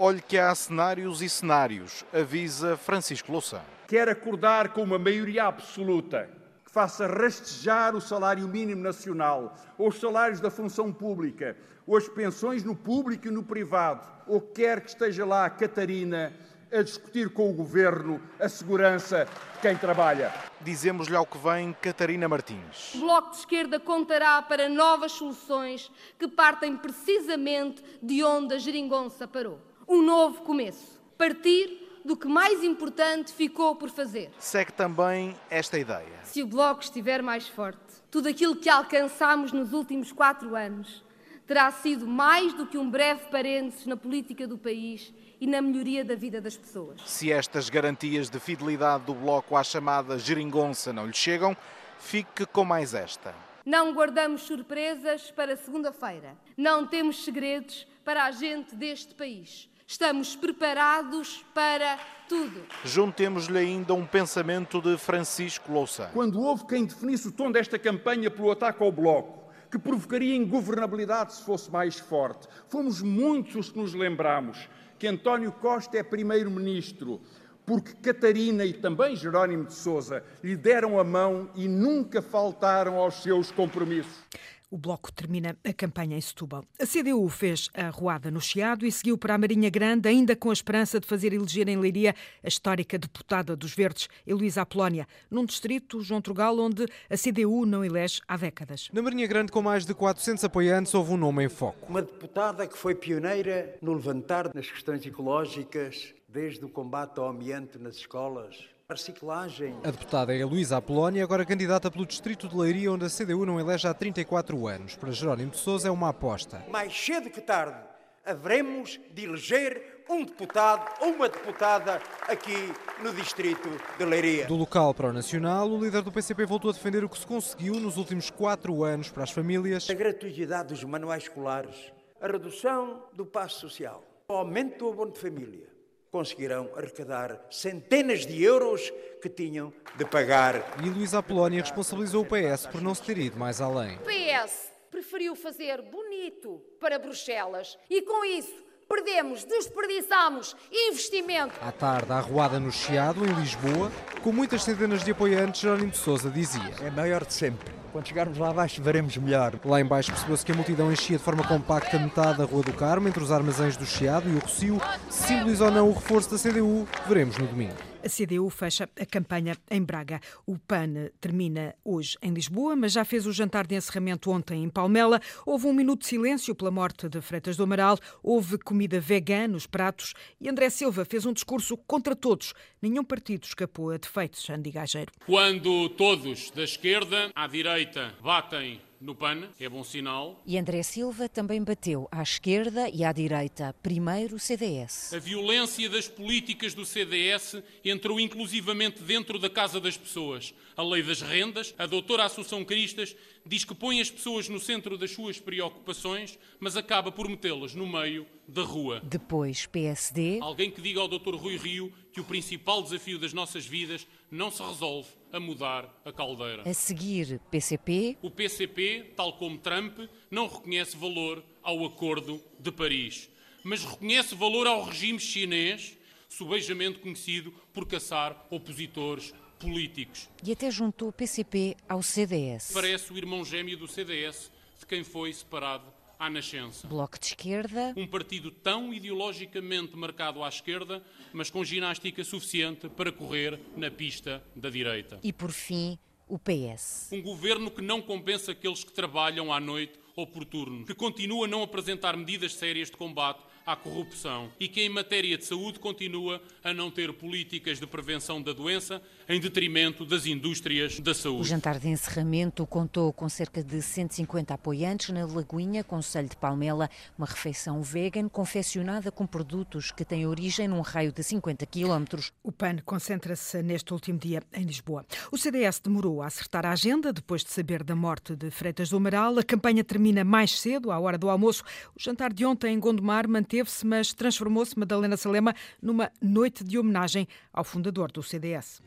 Olhe 0.00 0.22
que 0.22 0.38
há 0.38 0.54
cenários 0.54 1.20
e 1.22 1.28
cenários, 1.28 2.04
avisa 2.12 2.76
Francisco 2.76 3.32
Louçã. 3.32 3.60
Quer 3.88 4.08
acordar 4.08 4.68
com 4.68 4.84
uma 4.84 4.96
maioria 4.96 5.46
absoluta 5.46 6.30
que 6.64 6.70
faça 6.70 7.08
rastejar 7.08 7.96
o 7.96 8.00
salário 8.00 8.46
mínimo 8.46 8.80
nacional, 8.80 9.56
ou 9.76 9.88
os 9.88 9.98
salários 9.98 10.38
da 10.38 10.52
função 10.52 10.92
pública, 10.92 11.56
ou 11.84 11.96
as 11.96 12.08
pensões 12.08 12.62
no 12.62 12.76
público 12.76 13.26
e 13.26 13.32
no 13.32 13.42
privado, 13.42 14.06
ou 14.28 14.40
quer 14.40 14.82
que 14.82 14.90
esteja 14.90 15.26
lá 15.26 15.46
a 15.46 15.50
Catarina 15.50 16.32
a 16.70 16.80
discutir 16.80 17.30
com 17.30 17.50
o 17.50 17.54
governo 17.54 18.22
a 18.38 18.48
segurança 18.48 19.26
de 19.54 19.60
quem 19.62 19.76
trabalha. 19.76 20.32
Dizemos-lhe 20.60 21.16
ao 21.16 21.26
que 21.26 21.38
vem 21.38 21.72
Catarina 21.72 22.28
Martins. 22.28 22.94
O 22.94 23.00
Bloco 23.00 23.32
de 23.32 23.38
Esquerda 23.38 23.80
contará 23.80 24.40
para 24.42 24.68
novas 24.68 25.10
soluções 25.10 25.90
que 26.16 26.28
partem 26.28 26.76
precisamente 26.76 27.82
de 28.00 28.22
onde 28.22 28.54
a 28.54 28.58
geringonça 28.58 29.26
parou 29.26 29.66
um 29.88 30.02
novo 30.02 30.42
começo. 30.42 31.00
Partir 31.16 32.00
do 32.04 32.16
que 32.16 32.28
mais 32.28 32.62
importante 32.62 33.32
ficou 33.32 33.74
por 33.74 33.90
fazer. 33.90 34.30
Segue 34.38 34.72
também 34.72 35.34
esta 35.50 35.78
ideia. 35.78 36.20
Se 36.24 36.42
o 36.42 36.46
Bloco 36.46 36.82
estiver 36.82 37.22
mais 37.22 37.48
forte, 37.48 37.80
tudo 38.10 38.28
aquilo 38.28 38.56
que 38.56 38.68
alcançamos 38.68 39.52
nos 39.52 39.72
últimos 39.72 40.12
quatro 40.12 40.54
anos 40.54 41.02
terá 41.46 41.70
sido 41.72 42.06
mais 42.06 42.52
do 42.52 42.66
que 42.66 42.76
um 42.76 42.90
breve 42.90 43.24
parênteses 43.30 43.86
na 43.86 43.96
política 43.96 44.46
do 44.46 44.58
país 44.58 45.12
e 45.40 45.46
na 45.46 45.62
melhoria 45.62 46.04
da 46.04 46.14
vida 46.14 46.42
das 46.42 46.56
pessoas. 46.56 47.00
Se 47.06 47.32
estas 47.32 47.70
garantias 47.70 48.28
de 48.28 48.38
fidelidade 48.38 49.04
do 49.04 49.14
Bloco 49.14 49.56
à 49.56 49.64
chamada 49.64 50.18
geringonça 50.18 50.92
não 50.92 51.06
lhe 51.06 51.14
chegam, 51.14 51.56
fique 51.98 52.44
com 52.44 52.66
mais 52.66 52.92
esta. 52.92 53.34
Não 53.64 53.94
guardamos 53.94 54.42
surpresas 54.42 55.30
para 55.30 55.56
segunda-feira. 55.56 56.36
Não 56.56 56.86
temos 56.86 57.24
segredos 57.24 57.86
para 58.04 58.24
a 58.24 58.30
gente 58.30 58.74
deste 58.74 59.14
país. 59.14 59.68
Estamos 59.90 60.36
preparados 60.36 61.42
para 61.54 61.98
tudo. 62.28 62.60
Juntemos-lhe 62.84 63.56
ainda 63.56 63.94
um 63.94 64.04
pensamento 64.04 64.82
de 64.82 64.98
Francisco 64.98 65.72
Louçã. 65.72 66.10
Quando 66.12 66.38
houve 66.42 66.66
quem 66.66 66.84
definisse 66.84 67.28
o 67.28 67.32
tom 67.32 67.50
desta 67.50 67.78
campanha 67.78 68.30
pelo 68.30 68.50
ataque 68.50 68.82
ao 68.82 68.92
Bloco, 68.92 69.50
que 69.70 69.78
provocaria 69.78 70.36
ingovernabilidade 70.36 71.32
se 71.32 71.42
fosse 71.42 71.70
mais 71.70 71.98
forte, 71.98 72.46
fomos 72.68 73.00
muitos 73.00 73.54
os 73.54 73.70
que 73.70 73.78
nos 73.78 73.94
lembramos 73.94 74.68
que 74.98 75.06
António 75.06 75.52
Costa 75.52 75.96
é 75.96 76.02
primeiro-ministro, 76.02 77.22
porque 77.64 77.94
Catarina 77.94 78.66
e 78.66 78.74
também 78.74 79.16
Jerónimo 79.16 79.64
de 79.64 79.74
Sousa 79.74 80.22
lhe 80.44 80.54
deram 80.54 81.00
a 81.00 81.04
mão 81.04 81.50
e 81.54 81.66
nunca 81.66 82.20
faltaram 82.20 82.96
aos 82.96 83.22
seus 83.22 83.50
compromissos. 83.50 84.22
O 84.70 84.76
Bloco 84.76 85.10
termina 85.10 85.56
a 85.64 85.72
campanha 85.72 86.14
em 86.14 86.20
Setúbal. 86.20 86.62
A 86.78 86.84
CDU 86.84 87.26
fez 87.30 87.70
a 87.72 87.88
ruada 87.88 88.30
no 88.30 88.38
Chiado 88.38 88.84
e 88.84 88.92
seguiu 88.92 89.16
para 89.16 89.34
a 89.34 89.38
Marinha 89.38 89.70
Grande, 89.70 90.06
ainda 90.06 90.36
com 90.36 90.50
a 90.50 90.52
esperança 90.52 91.00
de 91.00 91.06
fazer 91.06 91.32
eleger 91.32 91.70
em 91.70 91.78
Leiria 91.78 92.14
a 92.44 92.48
histórica 92.48 92.98
deputada 92.98 93.56
dos 93.56 93.72
Verdes, 93.72 94.10
Heloísa 94.26 94.60
Apolónia, 94.60 95.08
num 95.30 95.46
distrito, 95.46 96.02
João 96.02 96.20
Trugal, 96.20 96.58
onde 96.58 96.84
a 97.08 97.16
CDU 97.16 97.64
não 97.64 97.82
elege 97.82 98.20
há 98.28 98.36
décadas. 98.36 98.90
Na 98.92 99.00
Marinha 99.00 99.26
Grande, 99.26 99.50
com 99.50 99.62
mais 99.62 99.86
de 99.86 99.94
400 99.94 100.44
apoiantes, 100.44 100.92
houve 100.92 101.12
um 101.12 101.16
nome 101.16 101.46
em 101.46 101.48
foco. 101.48 101.86
Uma 101.88 102.02
deputada 102.02 102.66
que 102.66 102.76
foi 102.76 102.94
pioneira 102.94 103.74
no 103.80 103.94
levantar 103.94 104.54
nas 104.54 104.70
questões 104.70 105.04
ecológicas, 105.06 106.12
desde 106.28 106.62
o 106.62 106.68
combate 106.68 107.18
ao 107.18 107.30
ambiente 107.30 107.78
nas 107.78 107.96
escolas, 107.96 108.68
a 108.90 108.94
reciclagem. 108.94 109.76
A 109.84 109.90
deputada 109.90 110.34
é 110.34 110.42
Luísa 110.46 110.78
Apolónia, 110.78 111.22
agora 111.22 111.44
candidata 111.44 111.90
pelo 111.90 112.06
distrito 112.06 112.48
de 112.48 112.56
Leiria, 112.56 112.90
onde 112.90 113.04
a 113.04 113.10
CDU 113.10 113.44
não 113.44 113.60
elege 113.60 113.86
há 113.86 113.92
34 113.92 114.66
anos. 114.66 114.96
Para 114.96 115.10
Jerónimo 115.12 115.50
de 115.50 115.58
Sousa 115.58 115.88
é 115.88 115.90
uma 115.90 116.08
aposta. 116.08 116.64
Mais 116.70 116.98
cedo 116.98 117.28
que 117.28 117.42
tarde, 117.42 117.78
haveremos 118.24 118.98
de 119.12 119.24
eleger 119.24 120.04
um 120.08 120.24
deputado 120.24 120.90
ou 121.02 121.08
uma 121.12 121.28
deputada 121.28 122.00
aqui 122.26 122.72
no 123.02 123.12
distrito 123.12 123.68
de 123.98 124.04
Leiria. 124.06 124.46
Do 124.46 124.56
local 124.56 124.94
para 124.94 125.10
o 125.10 125.12
nacional, 125.12 125.68
o 125.68 125.84
líder 125.84 126.00
do 126.00 126.10
PCP 126.10 126.46
voltou 126.46 126.70
a 126.70 126.72
defender 126.72 127.04
o 127.04 127.10
que 127.10 127.18
se 127.18 127.26
conseguiu 127.26 127.74
nos 127.74 127.98
últimos 127.98 128.30
quatro 128.30 128.84
anos 128.84 129.10
para 129.10 129.22
as 129.22 129.30
famílias. 129.30 129.90
A 129.90 129.92
gratuidade 129.92 130.68
dos 130.68 130.82
manuais 130.84 131.24
escolares, 131.24 131.92
a 132.18 132.26
redução 132.26 133.02
do 133.12 133.26
passo 133.26 133.60
social, 133.60 134.02
o 134.30 134.32
aumento 134.32 134.78
do 134.78 134.88
abono 134.88 135.12
de 135.12 135.20
família 135.20 135.67
conseguirão 136.10 136.70
arrecadar 136.76 137.46
centenas 137.50 138.26
de 138.26 138.42
euros 138.42 138.92
que 139.20 139.28
tinham 139.28 139.72
de 139.96 140.04
pagar. 140.04 140.76
E 140.84 140.88
Luísa 140.88 141.18
Apolónia 141.18 141.62
responsabilizou 141.62 142.22
o 142.22 142.26
PS 142.26 142.66
por 142.66 142.80
não 142.80 142.94
se 142.94 143.02
ter 143.02 143.18
ido 143.18 143.38
mais 143.38 143.60
além. 143.60 143.96
O 143.96 144.00
PS 144.00 144.72
preferiu 144.90 145.36
fazer 145.36 145.82
bonito 145.82 146.62
para 146.80 146.98
Bruxelas 146.98 147.78
e 147.90 148.02
com 148.02 148.24
isso 148.24 148.67
perdemos, 148.88 149.44
desperdiçamos 149.44 150.56
investimento. 150.72 151.54
À 151.60 151.70
tarde, 151.70 152.10
a 152.12 152.16
arruada 152.16 152.58
no 152.58 152.72
Chiado, 152.72 153.24
em 153.24 153.32
Lisboa, 153.34 153.92
com 154.22 154.32
muitas 154.32 154.62
centenas 154.62 155.04
de 155.04 155.10
apoiantes, 155.10 155.60
Jerónimo 155.60 155.90
de 155.90 155.98
Sousa 155.98 156.30
dizia. 156.30 156.74
É 156.80 156.90
maior 156.90 157.24
de 157.24 157.34
sempre. 157.34 157.72
Quando 157.92 158.06
chegarmos 158.06 158.38
lá 158.38 158.50
abaixo 158.50 158.82
veremos 158.82 159.16
melhor. 159.16 159.54
Lá 159.64 159.80
embaixo 159.80 160.10
percebeu-se 160.10 160.44
que 160.44 160.52
a 160.52 160.54
multidão 160.54 160.92
enchia 160.92 161.18
de 161.18 161.24
forma 161.24 161.46
compacta 161.46 161.98
metade 161.98 162.38
da 162.38 162.44
Rua 162.44 162.62
do 162.62 162.72
Carmo, 162.72 163.08
entre 163.08 163.22
os 163.22 163.32
armazéns 163.32 163.76
do 163.76 163.86
Chiado 163.86 164.28
e 164.28 164.34
o 164.34 164.38
Rocio. 164.38 164.80
Se 165.08 165.28
simboliza 165.28 165.64
ou 165.66 165.70
não 165.70 165.88
o 165.88 165.92
reforço 165.92 166.30
da 166.30 166.38
CDU, 166.38 166.86
veremos 167.06 167.36
no 167.38 167.46
domingo. 167.46 167.87
A 168.00 168.08
CDU 168.08 168.48
fecha 168.48 168.88
a 168.98 169.04
campanha 169.04 169.56
em 169.68 169.82
Braga. 169.82 170.20
O 170.46 170.56
PAN 170.56 171.10
termina 171.20 171.74
hoje 171.84 172.16
em 172.22 172.32
Lisboa, 172.32 172.76
mas 172.76 172.92
já 172.92 173.04
fez 173.04 173.26
o 173.26 173.32
jantar 173.32 173.66
de 173.66 173.74
encerramento 173.74 174.30
ontem 174.30 174.62
em 174.62 174.68
Palmela. 174.68 175.20
Houve 175.44 175.66
um 175.66 175.72
minuto 175.72 176.02
de 176.02 176.06
silêncio 176.06 176.54
pela 176.54 176.70
morte 176.70 177.08
de 177.08 177.20
Freitas 177.20 177.56
do 177.56 177.64
Amaral, 177.64 177.98
houve 178.22 178.56
comida 178.58 179.00
vegana 179.00 179.48
nos 179.48 179.66
pratos 179.66 180.14
e 180.40 180.48
André 180.48 180.70
Silva 180.70 181.04
fez 181.04 181.26
um 181.26 181.32
discurso 181.32 181.76
contra 181.76 182.14
todos. 182.14 182.54
Nenhum 182.80 183.02
partido 183.02 183.44
escapou 183.44 183.90
a 183.90 183.96
defeitos, 183.96 184.48
Andy 184.48 184.70
Gageiro. 184.70 185.12
Quando 185.26 185.88
todos 185.90 186.50
da 186.52 186.62
esquerda 186.62 187.30
à 187.34 187.48
direita 187.48 188.14
batem 188.22 188.80
no 189.00 189.14
PAN, 189.14 189.48
é 189.60 189.68
bom 189.68 189.84
sinal. 189.84 190.42
E 190.44 190.58
André 190.58 190.82
Silva 190.82 191.28
também 191.28 191.62
bateu 191.62 192.08
à 192.10 192.22
esquerda 192.22 192.88
e 192.88 193.04
à 193.04 193.12
direita, 193.12 193.74
primeiro 193.82 194.36
o 194.36 194.38
CDS. 194.38 195.12
A 195.14 195.18
violência 195.18 195.88
das 195.88 196.08
políticas 196.08 196.74
do 196.74 196.84
CDS 196.84 197.62
entrou 197.84 198.18
inclusivamente 198.18 199.02
dentro 199.02 199.38
da 199.38 199.48
casa 199.48 199.80
das 199.80 199.96
pessoas. 199.96 200.52
A 200.76 200.82
lei 200.82 201.02
das 201.02 201.20
rendas, 201.20 201.74
a 201.78 201.86
doutora 201.86 202.24
Assunção 202.24 202.64
Cristas, 202.64 203.14
diz 203.46 203.64
que 203.64 203.74
põe 203.74 204.00
as 204.00 204.10
pessoas 204.10 204.48
no 204.48 204.58
centro 204.58 204.98
das 204.98 205.10
suas 205.10 205.38
preocupações, 205.38 206.38
mas 206.58 206.76
acaba 206.76 207.10
por 207.12 207.28
metê-las 207.28 207.74
no 207.74 207.86
meio 207.86 208.26
da 208.46 208.62
rua. 208.62 209.00
Depois 209.04 209.66
PSD. 209.66 210.38
Alguém 210.40 210.70
que 210.70 210.80
diga 210.80 211.00
ao 211.00 211.08
Dr. 211.08 211.34
Rui 211.34 211.56
Rio 211.56 211.92
que 212.12 212.20
o 212.20 212.24
principal 212.24 212.82
desafio 212.82 213.18
das 213.18 213.32
nossas 213.32 213.64
vidas 213.64 214.06
não 214.30 214.50
se 214.50 214.62
resolve 214.62 215.08
a 215.32 215.40
mudar 215.40 215.88
a 216.04 216.12
caldeira. 216.12 216.62
A 216.68 216.74
seguir, 216.74 217.40
PCP. 217.50 218.16
O 218.22 218.30
PCP, 218.30 219.12
tal 219.16 219.34
como 219.34 219.58
Trump, 219.58 219.98
não 220.30 220.46
reconhece 220.46 220.96
valor 220.96 221.44
ao 221.62 221.84
Acordo 221.84 222.42
de 222.58 222.72
Paris, 222.72 223.30
mas 223.62 223.84
reconhece 223.84 224.34
valor 224.34 224.66
ao 224.66 224.84
regime 224.84 225.18
chinês, 225.18 225.96
subejamente 226.28 226.98
conhecido 226.98 227.52
por 227.72 227.86
caçar 227.86 228.46
opositores 228.50 229.32
políticos. 229.58 230.28
E 230.44 230.52
até 230.52 230.70
juntou 230.70 231.08
o 231.08 231.12
PCP 231.12 231.76
ao 231.88 232.02
CDS. 232.02 232.70
Parece 232.72 233.12
o 233.12 233.18
irmão 233.18 233.44
gêmeo 233.44 233.76
do 233.76 233.88
CDS, 233.88 234.50
de 234.78 234.86
quem 234.86 235.02
foi 235.02 235.32
separado 235.32 235.97
à 236.18 236.28
nascença. 236.28 236.86
Bloco 236.88 237.18
de 237.18 237.26
Esquerda. 237.26 237.94
Um 237.96 238.06
partido 238.06 238.50
tão 238.50 238.92
ideologicamente 238.92 239.96
marcado 239.96 240.42
à 240.42 240.48
esquerda, 240.48 241.02
mas 241.32 241.50
com 241.50 241.64
ginástica 241.64 242.24
suficiente 242.24 242.88
para 242.88 243.12
correr 243.12 243.58
na 243.76 243.90
pista 243.90 244.42
da 244.56 244.68
direita. 244.68 245.20
E 245.22 245.32
por 245.32 245.52
fim, 245.52 245.98
o 246.26 246.38
PS. 246.38 247.08
Um 247.12 247.22
governo 247.22 247.70
que 247.70 247.80
não 247.80 248.02
compensa 248.02 248.52
aqueles 248.52 248.84
que 248.84 248.92
trabalham 248.92 249.52
à 249.52 249.60
noite 249.60 249.98
ou 250.16 250.26
por 250.26 250.44
turno, 250.44 250.84
que 250.84 250.94
continua 250.94 251.46
a 251.46 251.48
não 251.48 251.62
apresentar 251.62 252.16
medidas 252.16 252.54
sérias 252.54 252.90
de 252.90 252.96
combate 252.96 253.40
à 253.68 253.76
corrupção 253.76 254.50
e 254.58 254.66
que, 254.66 254.80
em 254.80 254.88
matéria 254.88 255.36
de 255.36 255.44
saúde, 255.44 255.78
continua 255.78 256.40
a 256.64 256.72
não 256.72 256.90
ter 256.90 257.12
políticas 257.12 257.78
de 257.78 257.86
prevenção 257.86 258.40
da 258.40 258.54
doença 258.54 259.02
em 259.28 259.38
detrimento 259.38 260.06
das 260.06 260.24
indústrias 260.24 260.98
da 261.00 261.12
saúde. 261.12 261.42
O 261.42 261.44
jantar 261.44 261.78
de 261.78 261.86
encerramento 261.86 262.66
contou 262.66 263.12
com 263.12 263.28
cerca 263.28 263.62
de 263.62 263.82
150 263.82 264.54
apoiantes 264.54 265.10
na 265.10 265.26
Lagoinha, 265.26 265.84
Conselho 265.84 266.30
de 266.30 266.36
Palmela, 266.36 266.88
uma 267.18 267.26
refeição 267.26 267.82
vegan 267.82 268.26
confeccionada 268.26 269.12
com 269.12 269.26
produtos 269.26 269.92
que 269.92 270.02
têm 270.02 270.26
origem 270.26 270.66
num 270.66 270.80
raio 270.80 271.12
de 271.12 271.22
50 271.22 271.66
quilómetros. 271.66 272.32
O 272.42 272.50
PAN 272.50 272.78
concentra-se 272.86 273.62
neste 273.62 273.92
último 273.92 274.18
dia 274.18 274.42
em 274.54 274.64
Lisboa. 274.64 275.04
O 275.30 275.36
CDS 275.36 275.78
demorou 275.78 276.22
a 276.22 276.26
acertar 276.26 276.64
a 276.64 276.72
agenda 276.72 277.12
depois 277.12 277.44
de 277.44 277.50
saber 277.50 277.84
da 277.84 277.94
morte 277.94 278.34
de 278.34 278.50
Freitas 278.50 278.88
do 278.88 278.96
Amaral. 278.96 279.38
A 279.38 279.42
campanha 279.42 279.84
termina 279.84 280.24
mais 280.24 280.58
cedo, 280.58 280.90
à 280.90 280.98
hora 280.98 281.18
do 281.18 281.28
almoço. 281.28 281.62
O 281.94 282.02
jantar 282.02 282.32
de 282.32 282.46
ontem 282.46 282.72
em 282.72 282.80
Gondomar 282.80 283.28
manteve-se, 283.58 283.86
mas 283.86 284.12
transformou-se, 284.12 284.78
Madalena 284.78 285.16
Salema, 285.16 285.54
numa 285.82 286.10
noite 286.20 286.62
de 286.62 286.78
homenagem 286.78 287.26
ao 287.52 287.64
fundador 287.64 288.10
do 288.12 288.22
CDS 288.22 288.80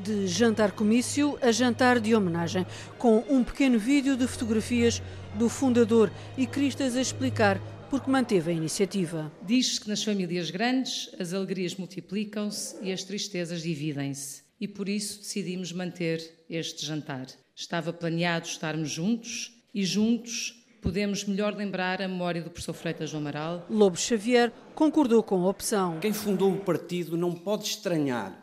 de 0.00 0.28
jantar 0.28 0.70
comício 0.70 1.36
a 1.42 1.50
jantar 1.50 1.98
de 1.98 2.14
homenagem, 2.14 2.64
com 2.96 3.24
um 3.28 3.42
pequeno 3.42 3.80
vídeo 3.80 4.16
de 4.16 4.28
fotografias 4.28 5.02
do 5.34 5.48
fundador 5.48 6.08
e 6.36 6.46
Cristas 6.46 6.94
a 6.94 7.00
explicar 7.00 7.60
porque 7.90 8.08
manteve 8.08 8.52
a 8.52 8.54
iniciativa. 8.54 9.32
Diz-se 9.44 9.80
que 9.80 9.88
nas 9.88 10.04
famílias 10.04 10.52
grandes 10.52 11.10
as 11.18 11.34
alegrias 11.34 11.74
multiplicam-se 11.74 12.76
e 12.80 12.92
as 12.92 13.02
tristezas 13.02 13.60
dividem-se. 13.60 14.44
E 14.60 14.68
por 14.68 14.88
isso 14.88 15.18
decidimos 15.18 15.72
manter 15.72 16.22
este 16.48 16.86
jantar. 16.86 17.26
Estava 17.52 17.92
planeado 17.92 18.46
estarmos 18.46 18.90
juntos 18.90 19.52
e 19.74 19.84
juntos 19.84 20.57
podemos 20.80 21.24
melhor 21.24 21.54
lembrar 21.54 22.00
a 22.00 22.08
memória 22.08 22.42
do 22.42 22.50
professor 22.50 22.72
Freitas 22.72 23.10
do 23.10 23.18
Amaral. 23.18 23.66
Lobo 23.68 23.96
Xavier 23.96 24.52
concordou 24.74 25.22
com 25.22 25.44
a 25.44 25.48
opção. 25.48 25.98
Quem 26.00 26.12
fundou 26.12 26.52
o 26.52 26.58
partido 26.58 27.16
não 27.16 27.32
pode 27.32 27.64
estranhar 27.64 28.36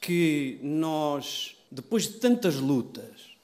que 0.00 0.58
nós, 0.62 1.56
depois 1.70 2.04
de 2.04 2.14
tantas 2.14 2.56
lutas, 2.56 3.36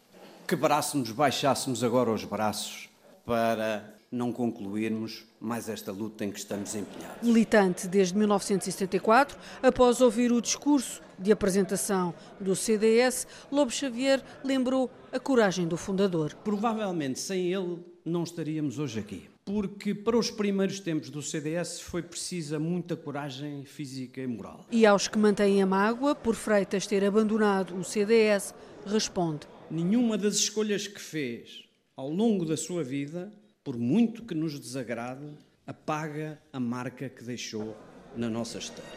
quebrássemos, 0.47 1.11
baixássemos 1.11 1.83
agora 1.83 2.11
os 2.11 2.25
braços 2.25 2.89
para 3.25 3.95
não 4.11 4.33
concluirmos 4.33 5.25
mais 5.41 5.69
esta 5.69 5.91
luta 5.91 6.25
em 6.25 6.31
que 6.31 6.39
estamos 6.39 6.75
empenhados. 6.75 7.23
Militante 7.23 7.89
desde 7.89 8.17
1974, 8.17 9.37
após 9.61 10.01
ouvir 10.01 10.31
o 10.31 10.41
discurso 10.41 11.03
de 11.19 11.33
apresentação 11.33 12.15
do 12.41 12.55
CDS, 12.55 13.27
Lobo 13.51 13.73
Xavier 13.73 14.23
lembrou 14.45 14.89
a 15.13 15.19
coragem 15.19 15.67
do 15.67 15.77
fundador. 15.77 16.35
Provavelmente 16.45 17.19
sem 17.19 17.53
ele 17.53 17.79
não 18.05 18.23
estaríamos 18.23 18.79
hoje 18.79 19.01
aqui 19.01 19.35
porque 19.45 19.95
para 19.95 20.17
os 20.17 20.31
primeiros 20.31 20.81
tempos 20.81 21.11
do 21.11 21.21
CDS 21.21 21.81
foi 21.81 22.03
precisa 22.03 22.59
muita 22.59 22.97
coragem 22.97 23.65
física 23.65 24.21
e 24.21 24.27
moral. 24.27 24.67
E 24.71 24.87
aos 24.87 25.07
que 25.07 25.19
mantêm 25.19 25.63
a 25.63 25.67
mágoa 25.67 26.15
por 26.15 26.35
Freitas 26.35 26.87
ter 26.87 27.05
abandonado 27.05 27.77
o 27.77 27.85
CDS, 27.85 28.55
responde: 28.87 29.47
Nenhuma 29.71 30.17
das 30.17 30.37
escolhas 30.37 30.87
que 30.87 31.01
fez 31.01 31.65
ao 31.97 32.09
longo 32.09 32.45
da 32.45 32.57
sua 32.57 32.83
vida, 32.83 33.31
por 33.63 33.77
muito 33.77 34.23
que 34.23 34.35
nos 34.35 34.59
desagrade, 34.59 35.27
apaga 35.67 36.41
a 36.53 36.59
marca 36.59 37.09
que 37.09 37.23
deixou 37.23 37.77
na 38.17 38.31
nossa 38.31 38.59
história. 38.59 38.91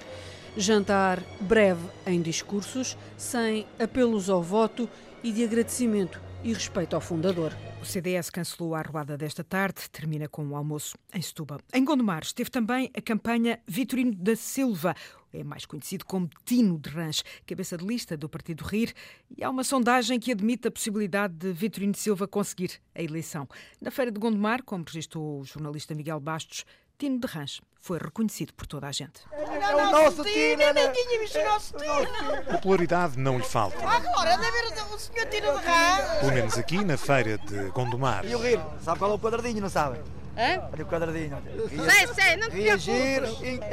Jantar 0.55 1.21
breve 1.41 1.85
em 2.05 2.21
discursos, 2.21 2.97
sem 3.17 3.65
apelos 3.77 4.29
ao 4.29 4.41
voto 4.41 4.89
e 5.23 5.31
de 5.31 5.43
agradecimento 5.43 6.19
e 6.43 6.53
respeito 6.53 6.95
ao 6.95 7.01
fundador. 7.01 7.53
O 7.81 7.85
CDS 7.85 8.29
cancelou 8.29 8.73
a 8.73 8.79
arruada 8.79 9.15
desta 9.15 9.43
tarde, 9.43 9.89
termina 9.91 10.27
com 10.27 10.43
o 10.43 10.49
um 10.49 10.55
almoço 10.55 10.97
em 11.13 11.21
Setúbal. 11.21 11.59
Em 11.73 11.85
Gondomar 11.85 12.23
esteve 12.23 12.49
também 12.49 12.89
a 12.95 13.01
campanha 13.01 13.59
Vitorino 13.67 14.13
da 14.15 14.35
Silva, 14.35 14.95
é 15.31 15.43
mais 15.43 15.65
conhecido 15.65 16.03
como 16.03 16.29
Tino 16.43 16.79
de 16.79 16.89
Ranch, 16.89 17.23
cabeça 17.45 17.77
de 17.77 17.85
lista 17.85 18.17
do 18.17 18.27
Partido 18.27 18.63
Rir, 18.63 18.93
e 19.35 19.43
há 19.43 19.49
uma 19.49 19.63
sondagem 19.63 20.19
que 20.19 20.31
admite 20.31 20.67
a 20.67 20.71
possibilidade 20.71 21.35
de 21.35 21.53
Vitorino 21.53 21.95
Silva 21.95 22.27
conseguir 22.27 22.81
a 22.95 23.01
eleição. 23.01 23.47
Na 23.79 23.91
feira 23.91 24.11
de 24.11 24.19
Gondomar, 24.19 24.63
como 24.63 24.83
registrou 24.83 25.41
o 25.41 25.45
jornalista 25.45 25.93
Miguel 25.93 26.19
Bastos, 26.19 26.65
Tino 26.97 27.19
de 27.19 27.27
Ranch 27.27 27.61
foi 27.79 27.99
reconhecido 27.99 28.53
por 28.55 28.65
toda 28.65 28.87
a 28.87 28.91
gente. 28.91 29.21
É 29.31 29.75
o 29.75 29.91
nosso 29.91 30.23
Tino, 30.23 30.63
eu 30.63 30.73
nem 30.73 30.91
tinha 30.91 31.19
visto 31.19 31.37
o 31.37 31.43
nosso 31.45 31.75
Tino. 31.77 32.43
Popularidade 32.51 33.19
não 33.19 33.37
lhe 33.37 33.43
falta. 33.43 33.77
Agora, 33.87 34.35
deve 34.35 34.51
ver 34.51 34.83
o 34.83 34.97
senhor 34.97 35.27
Tino 35.27 35.59
de 35.59 35.65
Ranch. 35.65 36.19
Pelo 36.19 36.33
menos 36.33 36.57
aqui 36.57 36.83
na 36.83 36.97
feira 36.97 37.37
de 37.37 37.69
Gondomar. 37.69 38.25
E 38.25 38.33
o 38.33 38.39
Rir, 38.39 38.59
sabe 38.81 38.97
qual 38.97 39.11
é 39.11 39.13
o 39.13 39.19
quadradinho, 39.19 39.61
não 39.61 39.69
sabe? 39.69 39.99
Hã? 40.35 40.69
Olha 40.73 40.83
o 40.83 40.87
quadradinho. 40.87 41.37
Sei, 41.69 42.07
sei, 42.15 42.35
não 42.37 42.49
te 42.49 42.61
Reagir. 42.61 43.23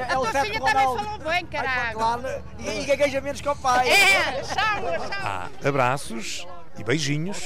A 0.01 0.15
tua 0.17 0.43
filha 0.43 0.61
também 0.61 0.75
falou 0.75 1.19
bem, 1.19 1.47
caralho. 1.47 1.97
Claro, 1.97 2.23
e 2.59 2.85
gagueja 2.85 3.21
menos 3.23 3.41
que 3.41 3.49
o 3.49 3.57
pai. 3.57 3.89
É, 3.89 4.45
chama, 4.45 4.99
chama. 4.99 5.51
Há 5.63 5.69
abraços 5.69 6.47
e 6.79 6.85
beijinhos. 6.85 7.39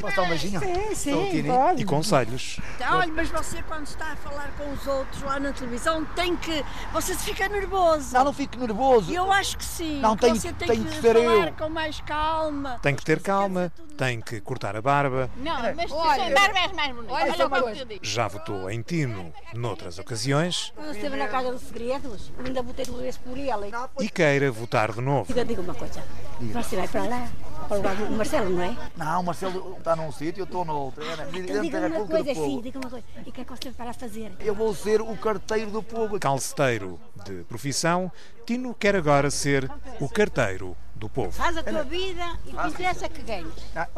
Posso 0.00 0.16
dar 0.16 0.22
um 0.22 0.28
beijinho? 0.28 0.60
Sim, 0.60 0.94
sim, 0.94 1.44
pode. 1.44 1.82
E 1.82 1.84
conselhos. 1.84 2.58
Olha, 2.90 3.12
mas 3.12 3.28
você 3.28 3.62
quando 3.62 3.86
está 3.86 4.12
a 4.12 4.16
falar 4.16 4.50
com 4.56 4.72
os 4.72 4.86
outros 4.86 5.22
lá 5.22 5.38
na 5.38 5.52
televisão 5.52 6.04
tem 6.16 6.36
que... 6.36 6.64
Você 6.92 7.14
fica 7.14 7.48
nervoso. 7.48 8.14
Não, 8.14 8.24
não 8.24 8.32
fico 8.32 8.58
nervoso. 8.58 9.12
Eu 9.12 9.30
acho 9.32 9.56
que 9.56 9.64
sim. 9.64 10.00
Não, 10.00 10.16
tem, 10.16 10.34
você 10.34 10.52
tem, 10.52 10.68
tem 10.68 10.84
que, 10.84 10.90
que 10.90 11.00
ser 11.00 11.14
falar 11.14 11.48
eu. 11.48 11.52
com 11.52 11.68
mais 11.68 12.00
calma. 12.00 12.78
Tem 12.82 12.94
que 12.94 13.04
ter 13.04 13.20
calma, 13.20 13.72
tem 13.96 14.20
que 14.20 14.40
cortar 14.40 14.76
a 14.76 14.82
barba. 14.82 15.30
Não, 15.36 15.74
mas 15.74 15.90
olha, 15.90 16.34
barba 16.34 16.58
és 16.58 16.72
mais 16.72 16.94
bonita. 16.94 17.12
Olha, 17.12 17.32
olha 17.32 17.46
o 17.46 17.74
que 17.74 17.80
eu 17.80 17.86
digo. 17.86 18.00
Já 18.04 18.28
votou 18.28 18.70
em 18.70 18.82
Tino 18.82 19.32
noutras 19.54 19.98
ocasiões. 19.98 20.72
Quando 20.74 20.90
esteve 20.92 21.16
na 21.16 21.28
Casa 21.28 21.52
dos 21.52 21.62
Segredos, 21.62 22.32
eu 22.38 22.46
ainda 22.46 22.62
votei 22.62 22.84
duas 22.84 23.00
vezes 23.02 23.18
por 23.18 23.36
ele. 23.36 23.72
E 24.00 24.08
queira 24.08 24.50
votar 24.50 24.92
de 24.92 25.00
novo. 25.00 25.26
Diga, 25.26 25.44
diga 25.44 25.60
uma 25.60 25.74
coisa. 25.74 26.02
Você 26.40 26.76
vai 26.76 26.88
para 26.88 27.04
lá? 27.04 27.28
Para 27.70 27.76
o 27.76 27.82
lugar 27.82 27.94
do 27.94 28.10
Marcelo, 28.16 28.50
não 28.50 28.62
é? 28.64 28.76
Não, 28.96 29.20
o 29.20 29.24
Marcelo 29.24 29.76
está 29.78 29.94
num 29.94 30.10
sítio, 30.10 30.40
eu 30.40 30.44
estou 30.44 30.64
no 30.64 30.74
outro. 30.74 31.04
É, 31.04 31.38
Então 31.38 31.62
diga 31.62 31.78
uma 31.86 32.04
coisa 32.04 32.32
assim, 32.32 32.60
diga 32.60 32.78
uma 32.80 32.90
coisa. 32.90 33.06
E 33.24 33.28
o 33.28 33.32
que 33.32 33.40
é 33.40 33.44
que 33.44 33.50
você 33.50 33.70
vai 33.70 33.92
fazer? 33.94 34.32
Eu 34.40 34.56
vou 34.56 34.74
ser 34.74 35.00
o 35.00 35.16
carteiro 35.16 35.70
do 35.70 35.80
povo. 35.80 36.18
Calceteiro 36.18 36.98
de 37.24 37.44
profissão, 37.44 38.10
Tino 38.44 38.74
quer 38.74 38.96
agora 38.96 39.30
ser 39.30 39.70
o 40.00 40.08
carteiro 40.08 40.76
do 40.96 41.08
povo. 41.08 41.30
Faz 41.30 41.56
a 41.56 41.62
tua 41.62 41.84
vida 41.84 42.24
e 42.44 42.56
o 42.56 42.60
que 42.60 42.68
interessa 42.70 43.08
que 43.08 43.22
ganhes. 43.22 43.54
Tá? 43.72 43.88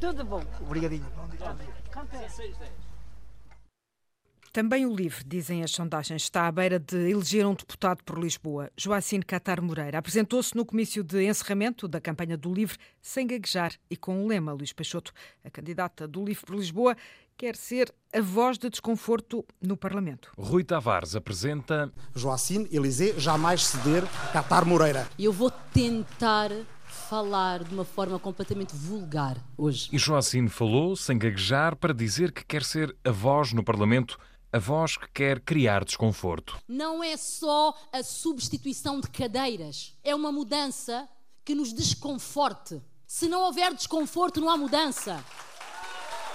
Tudo 0.00 0.24
bom. 0.24 0.42
Obrigadinho. 0.60 1.06
Também 4.52 4.84
o 4.84 4.94
LIVRE, 4.94 5.24
dizem 5.24 5.62
as 5.62 5.70
sondagens, 5.70 6.24
está 6.24 6.46
à 6.46 6.52
beira 6.52 6.78
de 6.78 7.10
eleger 7.10 7.46
um 7.46 7.54
deputado 7.54 8.04
por 8.04 8.18
Lisboa. 8.18 8.70
Joacine 8.76 9.24
Catar 9.24 9.62
Moreira 9.62 9.96
apresentou-se 9.96 10.54
no 10.54 10.66
comício 10.66 11.02
de 11.02 11.24
encerramento 11.24 11.88
da 11.88 11.98
campanha 11.98 12.36
do 12.36 12.52
LIVRE 12.52 12.76
sem 13.00 13.26
gaguejar 13.26 13.72
e 13.88 13.96
com 13.96 14.22
o 14.22 14.28
lema 14.28 14.52
Luís 14.52 14.70
Peixoto. 14.70 15.10
A 15.42 15.48
candidata 15.48 16.06
do 16.06 16.22
LIVRE 16.22 16.44
por 16.44 16.54
Lisboa 16.54 16.94
quer 17.34 17.56
ser 17.56 17.94
a 18.12 18.20
voz 18.20 18.58
de 18.58 18.68
desconforto 18.68 19.42
no 19.58 19.74
Parlamento. 19.74 20.30
Rui 20.36 20.62
Tavares 20.62 21.16
apresenta 21.16 21.90
Joacine 22.14 22.68
Eliseu 22.70 23.18
jamais 23.18 23.64
ceder 23.64 24.04
Catar 24.34 24.66
Moreira. 24.66 25.08
Eu 25.18 25.32
vou 25.32 25.50
tentar 25.72 26.50
falar 27.08 27.64
de 27.64 27.72
uma 27.72 27.86
forma 27.86 28.18
completamente 28.18 28.76
vulgar 28.76 29.38
hoje. 29.56 29.88
E 29.90 29.96
Joacine 29.96 30.50
falou, 30.50 30.94
sem 30.94 31.16
gaguejar, 31.16 31.74
para 31.74 31.94
dizer 31.94 32.32
que 32.32 32.44
quer 32.44 32.62
ser 32.62 32.94
a 33.02 33.10
voz 33.10 33.54
no 33.54 33.64
Parlamento 33.64 34.18
a 34.52 34.58
voz 34.58 34.98
que 34.98 35.08
quer 35.10 35.40
criar 35.40 35.82
desconforto. 35.82 36.60
Não 36.68 37.02
é 37.02 37.16
só 37.16 37.74
a 37.90 38.02
substituição 38.02 39.00
de 39.00 39.08
cadeiras, 39.08 39.96
é 40.04 40.14
uma 40.14 40.30
mudança 40.30 41.08
que 41.42 41.54
nos 41.54 41.72
desconforte. 41.72 42.80
Se 43.06 43.28
não 43.28 43.42
houver 43.42 43.72
desconforto, 43.74 44.40
não 44.40 44.50
há 44.50 44.56
mudança. 44.56 45.24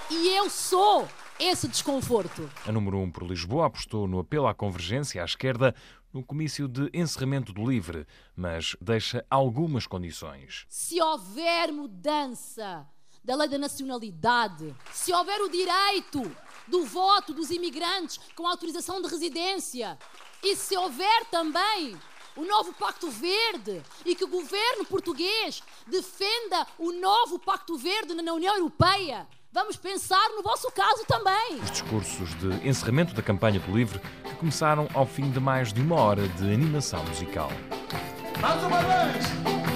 E 0.10 0.30
eu 0.30 0.50
sou 0.50 1.08
esse 1.40 1.68
desconforto. 1.68 2.50
A 2.66 2.72
número 2.72 2.98
1 2.98 3.02
um 3.04 3.12
por 3.12 3.24
Lisboa 3.24 3.68
apostou 3.68 4.08
no 4.08 4.20
apelo 4.20 4.48
à 4.48 4.54
convergência 4.54 5.22
à 5.22 5.26
esquerda 5.26 5.76
no 6.12 6.24
comício 6.24 6.68
de 6.68 6.90
encerramento 6.94 7.54
do 7.54 7.70
LIVRE, 7.70 8.08
mas 8.36 8.76
deixa 8.82 9.24
algumas 9.30 9.86
condições. 9.86 10.66
Se 10.68 11.00
houver 11.00 11.72
mudança 11.72 12.88
da 13.28 13.36
lei 13.36 13.50
da 13.50 13.58
nacionalidade, 13.58 14.74
se 14.94 15.12
houver 15.12 15.42
o 15.42 15.50
direito 15.50 16.24
do 16.66 16.86
voto 16.86 17.34
dos 17.34 17.52
imigrantes 17.52 18.18
com 18.34 18.48
autorização 18.48 19.02
de 19.02 19.10
residência, 19.10 20.00
e 20.42 20.56
se 20.56 20.78
houver 20.78 21.26
também 21.26 21.98
o 22.38 22.46
novo 22.46 22.72
Pacto 22.72 23.10
Verde 23.12 23.84
e 24.06 24.16
que 24.16 24.24
o 24.24 24.30
governo 24.30 24.86
português 24.86 25.62
defenda 25.88 26.66
o 26.80 26.94
novo 26.94 27.38
Pacto 27.38 27.78
Verde 27.78 28.14
na 28.14 28.32
União 28.34 28.56
Europeia, 28.56 29.28
Vamos 29.50 29.78
pensar 29.78 30.30
no 30.36 30.44
vosso 30.44 30.70
caso 30.72 31.04
também. 31.08 31.56
Os 31.64 31.72
discursos 31.72 32.30
de 32.36 32.68
encerramento 32.68 33.16
da 33.16 33.24
campanha 33.24 33.60
do 33.60 33.76
livro 33.76 34.00
que 34.24 34.36
começaram 34.36 34.88
ao 34.94 35.08
fim 35.08 35.32
de 35.32 35.40
mais 35.40 35.74
de 35.74 35.82
uma 35.82 35.96
hora 35.96 36.28
de 36.28 36.54
animação 36.54 37.04
musical. 37.06 37.50
Vamos 38.40 38.64
uma 38.66 38.82
vez! 38.84 39.68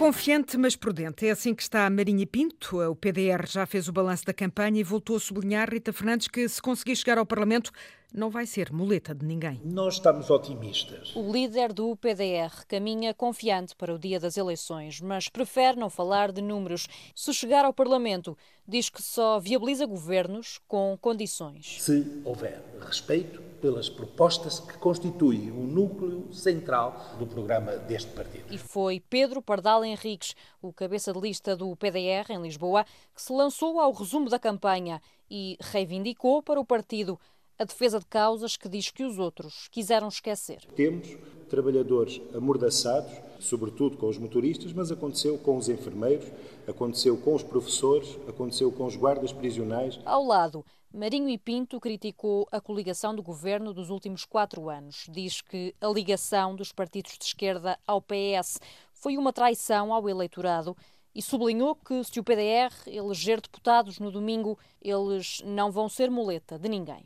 Confiante, 0.00 0.56
mas 0.56 0.74
prudente. 0.74 1.26
É 1.26 1.30
assim 1.30 1.54
que 1.54 1.62
está 1.62 1.84
a 1.84 1.90
Marinha 1.90 2.26
Pinto. 2.26 2.80
O 2.80 2.96
PDR 2.96 3.46
já 3.46 3.66
fez 3.66 3.86
o 3.86 3.92
balanço 3.92 4.24
da 4.24 4.32
campanha 4.32 4.80
e 4.80 4.82
voltou 4.82 5.16
a 5.16 5.20
sublinhar, 5.20 5.70
Rita 5.70 5.92
Fernandes, 5.92 6.26
que 6.26 6.48
se 6.48 6.62
conseguir 6.62 6.96
chegar 6.96 7.18
ao 7.18 7.26
Parlamento, 7.26 7.70
não 8.12 8.30
vai 8.30 8.46
ser 8.46 8.72
muleta 8.72 9.14
de 9.14 9.24
ninguém. 9.24 9.60
Nós 9.64 9.94
estamos 9.94 10.30
otimistas. 10.30 11.14
O 11.14 11.30
líder 11.32 11.72
do 11.72 11.96
PDR 11.96 12.64
caminha 12.66 13.14
confiante 13.14 13.74
para 13.76 13.94
o 13.94 13.98
dia 13.98 14.18
das 14.18 14.36
eleições, 14.36 15.00
mas 15.00 15.28
prefere 15.28 15.78
não 15.78 15.90
falar 15.90 16.32
de 16.32 16.42
números. 16.42 16.86
Se 17.14 17.32
chegar 17.32 17.64
ao 17.64 17.72
Parlamento, 17.72 18.36
diz 18.66 18.88
que 18.88 19.02
só 19.02 19.38
viabiliza 19.38 19.86
governos 19.86 20.60
com 20.66 20.96
condições. 21.00 21.82
Se 21.82 22.22
houver 22.24 22.62
respeito 22.80 23.50
pelas 23.60 23.88
propostas 23.88 24.58
que 24.58 24.78
constituem 24.78 25.50
o 25.50 25.66
núcleo 25.66 26.32
central 26.32 27.14
do 27.18 27.26
programa 27.26 27.76
deste 27.76 28.10
partido. 28.12 28.46
E 28.50 28.58
foi 28.58 29.00
Pedro 29.00 29.42
Pardal 29.42 29.84
Henriques, 29.84 30.34
o 30.62 30.72
cabeça 30.72 31.12
de 31.12 31.20
lista 31.20 31.54
do 31.54 31.76
PDR 31.76 32.30
em 32.30 32.40
Lisboa, 32.40 32.84
que 33.14 33.22
se 33.22 33.32
lançou 33.32 33.78
ao 33.78 33.92
resumo 33.92 34.28
da 34.28 34.38
campanha 34.38 35.00
e 35.30 35.56
reivindicou 35.60 36.42
para 36.42 36.58
o 36.58 36.64
partido 36.64 37.20
a 37.60 37.64
defesa 37.64 37.98
de 37.98 38.06
causas 38.06 38.56
que 38.56 38.70
diz 38.70 38.90
que 38.90 39.04
os 39.04 39.18
outros 39.18 39.68
quiseram 39.70 40.08
esquecer. 40.08 40.62
Temos 40.74 41.14
trabalhadores 41.50 42.18
amordaçados, 42.34 43.12
sobretudo 43.38 43.98
com 43.98 44.08
os 44.08 44.16
motoristas, 44.16 44.72
mas 44.72 44.90
aconteceu 44.90 45.36
com 45.36 45.58
os 45.58 45.68
enfermeiros, 45.68 46.26
aconteceu 46.66 47.18
com 47.18 47.34
os 47.34 47.42
professores, 47.42 48.16
aconteceu 48.26 48.72
com 48.72 48.86
os 48.86 48.96
guardas 48.96 49.30
prisionais. 49.30 50.00
Ao 50.06 50.24
lado, 50.24 50.64
Marinho 50.90 51.28
e 51.28 51.36
Pinto 51.36 51.78
criticou 51.78 52.48
a 52.50 52.62
coligação 52.62 53.14
do 53.14 53.22
governo 53.22 53.74
dos 53.74 53.90
últimos 53.90 54.24
quatro 54.24 54.70
anos. 54.70 55.04
Diz 55.10 55.42
que 55.42 55.74
a 55.82 55.88
ligação 55.88 56.56
dos 56.56 56.72
partidos 56.72 57.18
de 57.18 57.26
esquerda 57.26 57.78
ao 57.86 58.00
PS 58.00 58.58
foi 58.94 59.18
uma 59.18 59.34
traição 59.34 59.92
ao 59.92 60.08
eleitorado 60.08 60.74
e 61.14 61.20
sublinhou 61.20 61.74
que, 61.74 62.02
se 62.04 62.18
o 62.18 62.24
PDR 62.24 62.72
eleger 62.86 63.38
deputados 63.38 63.98
no 63.98 64.10
domingo, 64.10 64.58
eles 64.80 65.42
não 65.44 65.70
vão 65.70 65.90
ser 65.90 66.10
muleta 66.10 66.58
de 66.58 66.66
ninguém. 66.66 67.04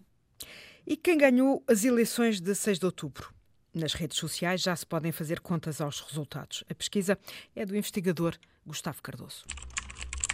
E 0.86 0.98
quem 0.98 1.16
ganhou 1.16 1.64
as 1.66 1.82
eleições 1.82 2.42
de 2.42 2.54
6 2.54 2.78
de 2.78 2.84
outubro? 2.84 3.32
Nas 3.72 3.94
redes 3.94 4.18
sociais 4.18 4.60
já 4.60 4.76
se 4.76 4.84
podem 4.84 5.12
fazer 5.12 5.40
contas 5.40 5.80
aos 5.80 6.00
resultados. 6.00 6.62
A 6.68 6.74
pesquisa 6.74 7.18
é 7.56 7.64
do 7.64 7.74
investigador 7.74 8.36
Gustavo 8.66 9.00
Cardoso. 9.02 9.44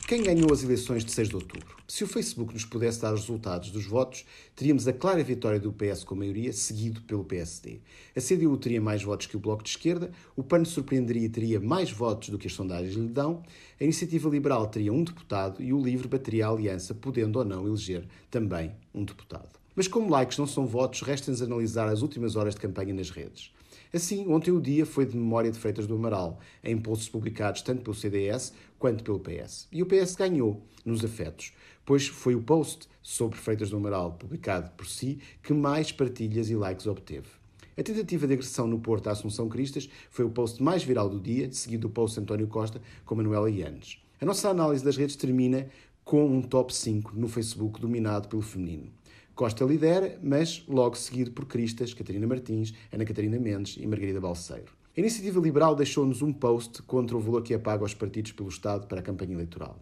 Quem 0.09 0.25
ganhou 0.25 0.53
as 0.53 0.65
eleições 0.65 1.05
de 1.05 1.13
6 1.13 1.29
de 1.29 1.37
outubro? 1.37 1.77
Se 1.87 2.03
o 2.03 2.09
Facebook 2.09 2.53
nos 2.53 2.65
pudesse 2.65 3.01
dar 3.01 3.15
os 3.15 3.21
resultados 3.21 3.71
dos 3.71 3.87
votos, 3.87 4.25
teríamos 4.57 4.89
a 4.89 4.93
clara 4.93 5.23
vitória 5.23 5.61
do 5.61 5.73
PS 5.73 6.03
com 6.03 6.17
maioria, 6.17 6.53
seguido 6.53 7.01
pelo 7.03 7.25
PSD. 7.25 7.81
A 8.17 8.21
CDU 8.21 8.57
teria 8.57 8.81
mais 8.81 9.05
votos 9.05 9.27
que 9.27 9.37
o 9.37 9.41
Bloco 9.41 9.63
de 9.63 9.71
Esquerda, 9.71 10.11
o 10.35 10.43
PAN 10.43 10.65
surpreenderia 10.65 11.27
e 11.27 11.29
teria 11.29 11.61
mais 11.61 11.93
votos 11.93 12.29
do 12.31 12.39
que 12.39 12.49
as 12.49 12.55
sondagens 12.55 12.97
lhe 12.97 13.07
dão, 13.07 13.45
a 13.81 13.85
Iniciativa 13.85 14.29
Liberal 14.29 14.67
teria 14.67 14.93
um 14.93 15.05
deputado 15.05 15.63
e 15.63 15.73
o 15.73 15.81
LIVRE 15.81 16.09
bateria 16.09 16.49
a 16.49 16.51
aliança, 16.51 16.93
podendo 16.93 17.39
ou 17.39 17.45
não 17.45 17.65
eleger 17.69 18.05
também 18.29 18.75
um 18.93 19.05
deputado. 19.05 19.60
Mas 19.81 19.89
como 19.89 20.11
likes 20.11 20.37
não 20.37 20.47
são 20.47 20.67
votos, 20.67 21.01
resta-nos 21.01 21.41
analisar 21.41 21.89
as 21.89 22.03
últimas 22.03 22.37
horas 22.37 22.55
de 22.55 22.61
campanha 22.61 22.93
nas 22.93 23.09
redes. 23.09 23.51
Assim, 23.95 24.29
ontem 24.29 24.51
o 24.51 24.61
dia 24.61 24.85
foi 24.85 25.07
de 25.07 25.17
memória 25.17 25.51
de 25.51 25.59
Freitas 25.59 25.87
do 25.87 25.95
Amaral, 25.95 26.39
em 26.63 26.77
posts 26.77 27.09
publicados 27.09 27.63
tanto 27.63 27.81
pelo 27.81 27.97
CDS 27.97 28.53
quanto 28.79 29.03
pelo 29.03 29.19
PS. 29.19 29.69
E 29.73 29.83
o 29.83 29.87
PS 29.87 30.17
ganhou 30.17 30.61
nos 30.85 31.03
afetos, 31.03 31.55
pois 31.87 32.07
foi 32.07 32.35
o 32.35 32.43
post 32.43 32.91
sobre 33.03 33.39
Freitas 33.39 33.71
do 33.71 33.79
Amaral, 33.79 34.13
publicado 34.13 34.71
por 34.73 34.87
si, 34.87 35.19
que 35.43 35.55
mais 35.55 35.91
partilhas 35.91 36.51
e 36.51 36.57
likes 36.57 36.87
obteve. 36.87 37.29
A 37.75 37.83
tentativa 37.83 38.27
de 38.27 38.35
agressão 38.35 38.67
no 38.67 38.81
Porto 38.81 39.09
à 39.09 39.13
Assunção 39.13 39.49
Cristas 39.49 39.89
foi 40.11 40.27
o 40.27 40.31
post 40.31 40.63
mais 40.63 40.85
viral 40.85 41.09
do 41.09 41.19
dia, 41.19 41.51
seguido 41.53 41.89
do 41.89 41.95
post 41.95 42.17
de 42.17 42.23
António 42.23 42.49
Costa 42.49 42.83
com 43.07 43.15
Manuela 43.15 43.51
Yanes. 43.51 43.97
A 44.21 44.27
nossa 44.27 44.51
análise 44.51 44.85
das 44.85 44.99
redes 44.99 45.17
termina 45.17 45.69
com 46.05 46.27
um 46.27 46.43
top 46.43 46.75
5 46.75 47.13
no 47.17 47.29
Facebook 47.29 47.81
dominado 47.81 48.29
pelo 48.29 48.43
feminino. 48.43 49.00
Costa 49.35 49.65
lidera, 49.65 50.19
mas 50.23 50.65
logo 50.69 50.97
seguido 50.97 51.31
por 51.31 51.47
Cristas, 51.47 51.95
Catarina 51.95 52.27
Martins, 52.27 52.75
Ana 52.93 53.05
Catarina 53.05 53.39
Mendes 53.39 53.77
e 53.79 53.87
Margarida 53.87 54.21
Balseiro. 54.21 54.73
A 54.97 55.01
Iniciativa 55.01 55.41
Liberal 55.41 55.75
deixou-nos 55.75 56.21
um 56.21 56.33
post 56.33 56.83
contra 56.83 57.17
o 57.17 57.21
valor 57.21 57.43
que 57.43 57.55
é 57.55 57.59
pago 57.59 57.85
aos 57.85 57.95
partidos 57.95 58.33
pelo 58.33 58.49
Estado 58.49 58.87
para 58.87 58.99
a 58.99 59.03
campanha 59.03 59.35
eleitoral. 59.35 59.79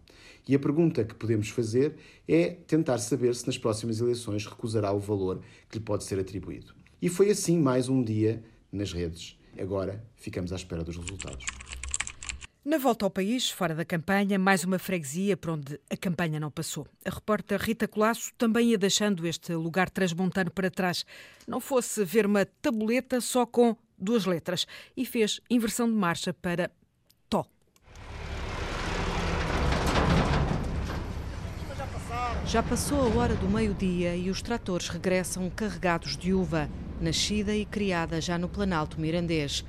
E 0.47 0.55
a 0.55 0.59
pergunta 0.59 1.03
que 1.03 1.15
podemos 1.15 1.49
fazer 1.49 1.95
é 2.27 2.49
tentar 2.49 2.99
saber 2.99 3.35
se 3.35 3.45
nas 3.47 3.57
próximas 3.57 3.99
eleições 3.99 4.45
recusará 4.45 4.91
o 4.91 4.99
valor 4.99 5.41
que 5.69 5.79
lhe 5.79 5.83
pode 5.83 6.03
ser 6.03 6.19
atribuído. 6.19 6.73
E 7.01 7.09
foi 7.09 7.31
assim 7.31 7.57
mais 7.57 7.89
um 7.89 8.03
dia 8.03 8.43
nas 8.71 8.93
redes. 8.93 9.37
Agora 9.59 10.03
ficamos 10.15 10.53
à 10.53 10.55
espera 10.55 10.83
dos 10.83 10.95
resultados. 10.95 11.45
Na 12.69 12.77
volta 12.77 13.03
ao 13.03 13.09
país, 13.09 13.49
fora 13.49 13.73
da 13.73 13.83
campanha, 13.83 14.37
mais 14.37 14.63
uma 14.63 14.77
freguesia 14.77 15.35
por 15.35 15.53
onde 15.53 15.81
a 15.89 15.97
campanha 15.97 16.39
não 16.39 16.51
passou. 16.51 16.85
A 17.03 17.09
repórter 17.09 17.59
Rita 17.59 17.87
Colasso 17.87 18.31
também 18.37 18.67
ia 18.69 18.77
deixando 18.77 19.25
este 19.25 19.55
lugar 19.55 19.89
transmontano 19.89 20.51
para 20.51 20.69
trás. 20.69 21.03
Não 21.47 21.59
fosse 21.59 22.05
ver 22.05 22.27
uma 22.27 22.45
tabuleta 22.45 23.19
só 23.21 23.43
com 23.43 23.75
duas 23.97 24.27
letras 24.27 24.67
e 24.95 25.03
fez 25.03 25.41
inversão 25.49 25.87
de 25.89 25.95
marcha 25.95 26.31
para 26.31 26.69
Tó. 27.27 27.43
Já 32.45 32.61
passou 32.61 32.99
a 33.01 33.15
hora 33.15 33.33
do 33.33 33.49
meio-dia 33.49 34.15
e 34.15 34.29
os 34.29 34.43
tratores 34.43 34.89
regressam 34.89 35.49
carregados 35.49 36.15
de 36.15 36.35
uva, 36.35 36.69
nascida 37.01 37.55
e 37.55 37.65
criada 37.65 38.21
já 38.21 38.37
no 38.37 38.47
Planalto 38.47 39.01
Mirandês 39.01 39.65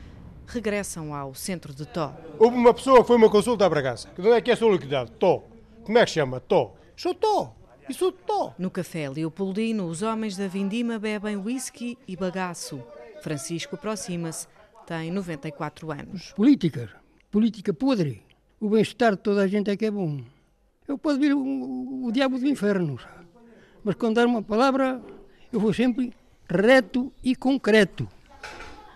regressam 0.50 1.14
ao 1.14 1.34
centro 1.34 1.74
de 1.74 1.86
Tó. 1.86 2.12
Houve 2.38 2.56
uma 2.56 2.74
pessoa 2.74 3.00
que 3.00 3.06
foi 3.06 3.16
uma 3.16 3.30
consulta 3.30 3.64
a 3.64 3.68
Bragança. 3.68 4.08
De 4.16 4.20
onde 4.20 4.36
é 4.36 4.40
que 4.40 4.50
é 4.50 4.54
a 4.54 4.56
sua 4.56 4.72
liquidade? 4.72 5.10
Tó. 5.12 5.44
Como 5.84 5.98
é 5.98 6.04
que 6.04 6.10
chama? 6.10 6.40
Tó. 6.40 6.74
Sou 6.96 7.14
Tó. 7.14 7.54
E 7.88 7.94
sou 7.94 8.12
Tó. 8.12 8.54
No 8.58 8.70
café 8.70 9.08
Leopoldino, 9.08 9.86
os 9.86 10.02
homens 10.02 10.36
da 10.36 10.46
Vindima 10.46 10.98
bebem 10.98 11.36
whisky 11.36 11.96
e 12.06 12.16
bagaço. 12.16 12.82
Francisco 13.22 13.74
aproxima-se. 13.76 14.46
Tem 14.86 15.10
94 15.10 15.90
anos. 15.92 16.32
Política. 16.32 16.90
Política 17.30 17.72
podre. 17.72 18.22
O 18.60 18.68
bem-estar 18.68 19.12
de 19.12 19.18
toda 19.18 19.42
a 19.42 19.46
gente 19.46 19.70
é 19.70 19.76
que 19.76 19.86
é 19.86 19.90
bom. 19.90 20.20
Eu 20.86 20.98
posso 20.98 21.18
vir 21.18 21.32
o, 21.32 21.38
o, 21.38 22.06
o 22.06 22.12
diabo 22.12 22.38
do 22.38 22.46
inferno. 22.46 22.98
Mas 23.84 23.94
quando 23.94 24.16
dar 24.16 24.26
uma 24.26 24.42
palavra, 24.42 25.00
eu 25.52 25.60
vou 25.60 25.72
sempre 25.72 26.12
reto 26.48 27.12
e 27.22 27.34
concreto. 27.36 28.08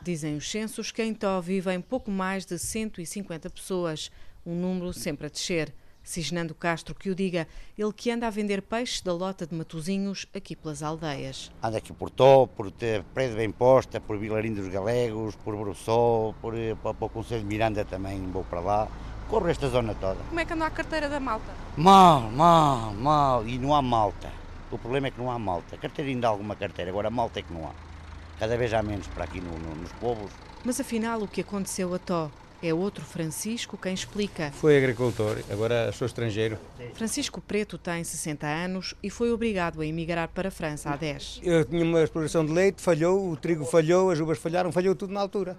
Dizem 0.05 0.37
os 0.37 0.51
censos 0.51 0.93
que 0.93 1.03
em 1.03 1.15
Tó 1.15 1.41
vivem 1.41 1.81
pouco 1.81 2.11
mais 2.11 2.45
de 2.45 2.59
150 2.59 3.49
pessoas, 3.49 4.11
um 4.45 4.55
número 4.55 4.93
sempre 4.93 5.29
a 5.29 5.31
descer. 5.31 5.73
Cisnando 6.03 6.55
Castro 6.55 6.95
que 6.95 7.09
o 7.09 7.15
diga, 7.15 7.49
ele 7.79 7.91
que 7.91 8.11
anda 8.11 8.27
a 8.27 8.31
vender 8.31 8.61
peixe 8.61 9.03
da 9.03 9.15
lota 9.15 9.47
de 9.47 9.55
Matozinhos 9.55 10.27
aqui 10.35 10.55
pelas 10.55 10.83
aldeias. 10.83 11.51
Anda 11.63 11.79
aqui 11.79 11.91
por 11.91 12.11
Tó, 12.11 12.47
por 12.47 12.71
Prédio 13.15 13.37
Bem 13.39 13.51
Posta, 13.51 13.99
por 13.99 14.19
Vilarim 14.19 14.53
dos 14.53 14.69
Galegos, 14.69 15.37
por 15.37 15.57
Brussó, 15.57 16.35
por, 16.39 16.53
para, 16.83 16.93
para 16.93 17.07
o 17.07 17.09
Conselho 17.09 17.41
de 17.41 17.47
Miranda 17.47 17.83
também 17.83 18.21
vou 18.31 18.45
para 18.45 18.61
lá. 18.61 18.89
Corro 19.31 19.49
esta 19.49 19.71
zona 19.71 19.95
toda. 19.95 20.21
Como 20.29 20.39
é 20.39 20.45
que 20.45 20.53
anda 20.53 20.67
a 20.67 20.71
carteira 20.71 21.09
da 21.09 21.19
malta? 21.19 21.51
Mal, 21.79 22.31
mal, 22.31 22.93
mal. 22.93 23.49
E 23.49 23.57
não 23.57 23.75
há 23.75 23.81
malta. 23.81 24.31
O 24.71 24.77
problema 24.77 25.07
é 25.07 25.11
que 25.11 25.19
não 25.19 25.31
há 25.31 25.39
malta. 25.39 25.79
Carteira 25.79 26.11
ainda 26.11 26.27
há 26.27 26.31
alguma 26.31 26.55
carteira, 26.55 26.91
agora 26.91 27.09
malta 27.09 27.41
é 27.41 27.43
que 27.43 27.51
não 27.51 27.67
há 27.67 27.94
cada 28.39 28.57
vez 28.57 28.73
há 28.73 28.83
menos 28.83 29.07
para 29.09 29.25
aqui 29.25 29.41
no, 29.41 29.51
no, 29.59 29.75
nos 29.75 29.93
povos. 29.93 30.31
Mas 30.65 30.81
afinal, 30.81 31.23
o 31.23 31.29
que 31.29 31.41
aconteceu 31.41 31.93
a 31.95 31.99
Tó? 31.99 32.31
É 32.63 32.73
outro 32.73 33.05
Francisco 33.05 33.77
quem 33.77 33.93
explica. 33.93 34.51
Foi 34.53 34.79
agricultor, 34.79 35.37
agora 35.51 35.93
sou 35.93 36.07
estrangeiro. 36.07 36.59
Francisco 36.95 37.39
Preto 37.41 37.77
tem 37.77 38.03
60 38.03 38.47
anos 38.47 38.95
e 39.03 39.11
foi 39.11 39.31
obrigado 39.31 39.83
a 39.83 39.87
emigrar 39.87 40.29
para 40.29 40.49
a 40.49 40.51
França 40.51 40.89
há 40.89 40.97
10. 40.97 41.41
Eu 41.43 41.65
tinha 41.67 41.85
uma 41.85 42.03
exploração 42.03 42.45
de 42.47 42.53
leite, 42.53 42.81
falhou, 42.81 43.31
o 43.31 43.37
trigo 43.37 43.67
falhou, 43.67 44.11
as 44.11 44.19
uvas 44.19 44.39
falharam, 44.39 44.73
falhou 44.73 44.95
tudo 44.95 45.13
na 45.13 45.21
altura. 45.21 45.59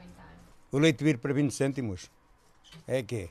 O 0.72 0.80
leite 0.80 1.04
vir 1.04 1.20
para 1.20 1.32
20 1.32 1.52
cêntimos. 1.52 2.10
É 2.88 3.04
que 3.04 3.30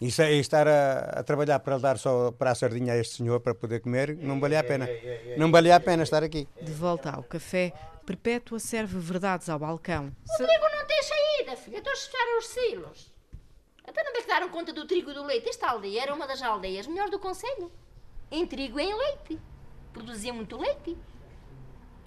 é. 0.00 0.32
E 0.32 0.40
estar 0.40 0.66
a, 0.66 1.20
a, 1.20 1.22
trabalhar 1.22 1.58
para 1.60 1.78
dar 1.78 1.98
só 1.98 2.30
para 2.32 2.50
a 2.50 2.54
sardinha 2.54 2.94
a 2.94 2.96
este 2.96 3.16
senhor 3.16 3.40
para 3.40 3.54
poder 3.54 3.80
comer, 3.80 4.16
não 4.16 4.40
valia 4.40 4.60
a 4.60 4.64
pena. 4.64 4.88
Não 5.36 5.50
valia 5.50 5.76
a 5.76 5.80
pena 5.80 6.02
estar 6.02 6.22
aqui. 6.22 6.48
De 6.60 6.72
volta 6.72 7.10
ao 7.10 7.22
café, 7.22 7.72
Perpétua 8.06 8.58
serve 8.58 8.98
verdades 8.98 9.48
ao 9.48 9.58
balcão. 9.58 10.06
O 10.06 10.36
trigo 10.36 10.64
não 10.76 10.86
tem 10.86 11.02
saída, 11.02 11.56
filha. 11.56 11.78
Estou 11.78 11.92
a 11.92 11.96
fechar 11.96 12.38
os 12.38 12.46
silos. 12.46 13.14
Até 13.86 14.02
não 14.02 14.10
é 14.10 14.20
que 14.22 14.26
deram 14.26 14.48
conta 14.48 14.72
do 14.72 14.86
trigo 14.86 15.10
e 15.10 15.14
do 15.14 15.24
leite. 15.24 15.48
Esta 15.48 15.68
aldeia 15.68 16.02
era 16.02 16.14
uma 16.14 16.26
das 16.26 16.42
aldeias 16.42 16.86
melhores 16.86 17.10
do 17.10 17.18
Conselho. 17.18 17.70
Em 18.30 18.46
trigo 18.46 18.80
e 18.80 18.84
em 18.84 18.94
leite. 18.94 19.38
Produzia 19.92 20.32
muito 20.32 20.56
leite. 20.56 20.96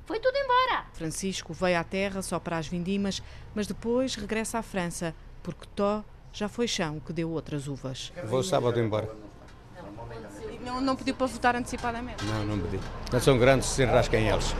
Foi 0.06 0.19
tudo 0.19 0.36
embora. 0.36 0.86
Francisco 0.93 1.53
veio 1.53 1.79
à 1.79 1.84
terra 1.84 2.21
só 2.21 2.39
para 2.39 2.58
as 2.58 2.67
vindimas, 2.67 3.21
mas 3.56 3.67
depois 3.67 4.15
regressa 4.15 4.60
à 4.60 4.62
França, 4.63 5.15
porque 5.41 5.67
Tó 5.75 6.03
já 6.33 6.49
foi 6.49 6.67
chão 6.67 6.99
que 6.99 7.13
deu 7.13 7.29
outras 7.29 7.67
uvas. 7.67 8.11
Vou 8.25 8.43
sábado 8.43 8.79
embora. 8.79 9.09
Não, 10.65 10.81
não 10.81 10.95
pediu 10.95 11.13
para 11.13 11.27
votar 11.27 11.55
antecipadamente? 11.55 12.25
Não, 12.25 12.45
não 12.45 12.59
pedi. 12.59 12.79
Não 13.11 13.19
são 13.19 13.37
grandes, 13.37 13.67
se 13.67 13.83
enrasquem 13.83 14.29
eles. 14.29 14.55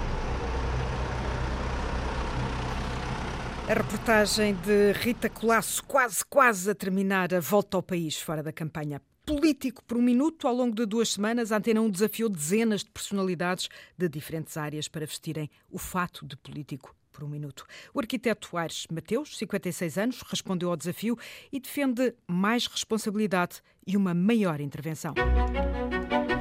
A 3.68 3.74
reportagem 3.74 4.54
de 4.56 4.92
Rita 4.92 5.30
Colasso, 5.30 5.84
quase, 5.86 6.24
quase 6.26 6.70
a 6.70 6.76
terminar 6.76 7.34
a 7.34 7.40
volta 7.40 7.78
ao 7.78 7.82
país 7.82 8.20
fora 8.20 8.44
da 8.44 8.52
campanha. 8.52 9.02
Político 9.26 9.82
por 9.86 9.98
um 9.98 10.02
minuto, 10.02 10.50
ao 10.50 10.54
longo 10.54 10.76
de 10.76 10.86
duas 10.86 11.14
semanas, 11.14 11.52
a 11.52 11.58
Antena 11.58 11.80
1 11.80 11.90
desafiou 11.90 12.30
dezenas 12.30 12.84
de 12.84 12.92
personalidades 12.92 13.70
de 13.98 14.10
diferentes 14.10 14.58
áreas 14.58 14.90
para 14.90 15.06
vestirem 15.06 15.50
o 15.72 15.80
fato 15.80 16.26
de 16.26 16.36
político 16.36 16.94
por 17.14 17.24
um 17.24 17.30
minuto. 17.30 17.66
O 17.94 18.00
arquiteto 18.00 18.58
Aires 18.58 18.88
Mateus, 18.92 19.38
56 19.38 19.98
anos, 19.98 20.22
respondeu 20.28 20.70
ao 20.70 20.76
desafio 20.76 21.18
e 21.52 21.60
defende 21.60 22.14
mais 22.28 22.68
responsabilidade 22.68 23.62
e 23.86 23.96
uma 23.96 24.14
maior 24.14 24.60
intervenção. 24.60 25.14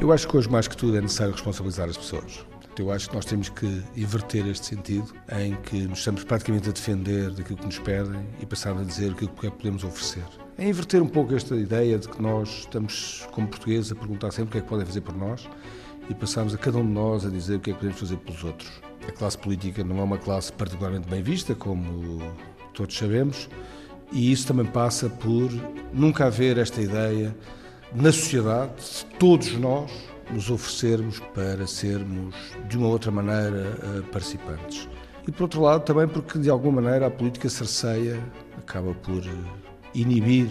Eu 0.01 0.11
acho 0.11 0.27
que 0.27 0.37
hoje, 0.37 0.51
mais 0.51 0.67
que 0.67 0.77
tudo, 0.77 0.97
é 0.97 1.01
necessário 1.01 1.33
responsabilizar 1.33 1.89
as 1.89 1.97
pessoas. 1.97 2.45
Eu 2.79 2.91
acho 2.91 3.09
que 3.11 3.15
nós 3.15 3.27
temos 3.27 3.51
que 3.51 3.67
inverter 3.95 4.47
este 4.47 4.67
sentido 4.67 5.13
em 5.31 5.55
que 5.57 5.83
nos 5.83 5.99
estamos 5.99 6.25
praticamente 6.25 6.71
a 6.71 6.73
defender 6.73 7.31
daquilo 7.31 7.59
que 7.59 7.67
nos 7.67 7.79
pedem 7.79 8.27
e 8.41 8.47
passar 8.47 8.77
a 8.77 8.83
dizer 8.83 9.13
aquilo 9.13 9.31
que 9.31 9.51
podemos 9.51 9.85
oferecer. 9.85 10.25
É 10.57 10.69
inverter 10.69 11.03
um 11.03 11.09
pouco 11.09 11.35
esta 11.35 11.55
ideia 11.55 11.99
de 11.99 12.09
que 12.09 12.21
nós 12.21 12.49
estamos, 12.61 13.29
como 13.31 13.47
portugueses, 13.47 13.93
a 13.93 13.95
perguntar 13.95 14.31
sempre 14.31 14.49
o 14.49 14.53
que 14.53 14.59
é 14.59 14.61
que 14.63 14.69
podem 14.69 14.87
fazer 14.87 15.03
por 15.03 15.15
nós 15.15 15.49
e 16.09 16.15
passamos 16.15 16.55
a 16.55 16.59
cada 16.59 16.79
um 16.79 16.87
de 16.87 16.93
nós 16.93 17.27
a 17.27 17.31
dizer 17.31 17.57
o 17.57 17.61
que 17.61 17.71
é 17.71 17.73
que 17.75 17.79
podemos 17.79 18.01
fazer 18.01 18.17
pelos 18.17 18.43
outros. 18.43 18.71
A 19.09 19.13
classe 19.13 19.37
política 19.37 19.83
não 19.83 19.99
é 19.99 20.03
uma 20.03 20.19
classe 20.19 20.53
particularmente 20.53 21.09
bem 21.09 21.23
vista, 21.23 21.55
como 21.55 22.21
todos 22.73 22.97
sabemos, 22.97 23.49
e 24.13 24.31
isso 24.31 24.47
também 24.47 24.67
passa 24.67 25.09
por 25.09 25.51
nunca 25.93 26.27
haver 26.27 26.59
esta 26.59 26.81
ideia 26.81 27.35
na 27.95 28.13
sociedade, 28.13 28.73
todos 29.19 29.53
nós, 29.55 29.91
nos 30.31 30.51
oferecermos 30.51 31.19
para 31.35 31.67
sermos, 31.67 32.35
de 32.69 32.79
uma 32.79 32.89
outra 32.89 33.11
maneira, 33.11 33.79
eh, 33.83 34.03
participantes. 34.11 34.89
E, 35.27 35.31
por 35.31 35.45
outro 35.45 35.61
lado, 35.61 35.85
também 35.85 36.09
porque, 36.09 36.39
de 36.39 36.49
alguma 36.49 36.81
maneira, 36.81 37.07
a 37.07 37.11
política 37.11 37.49
cerceia, 37.49 38.19
acaba 38.57 38.95
por 38.95 39.23
eh, 39.23 39.31
inibir 39.95 40.49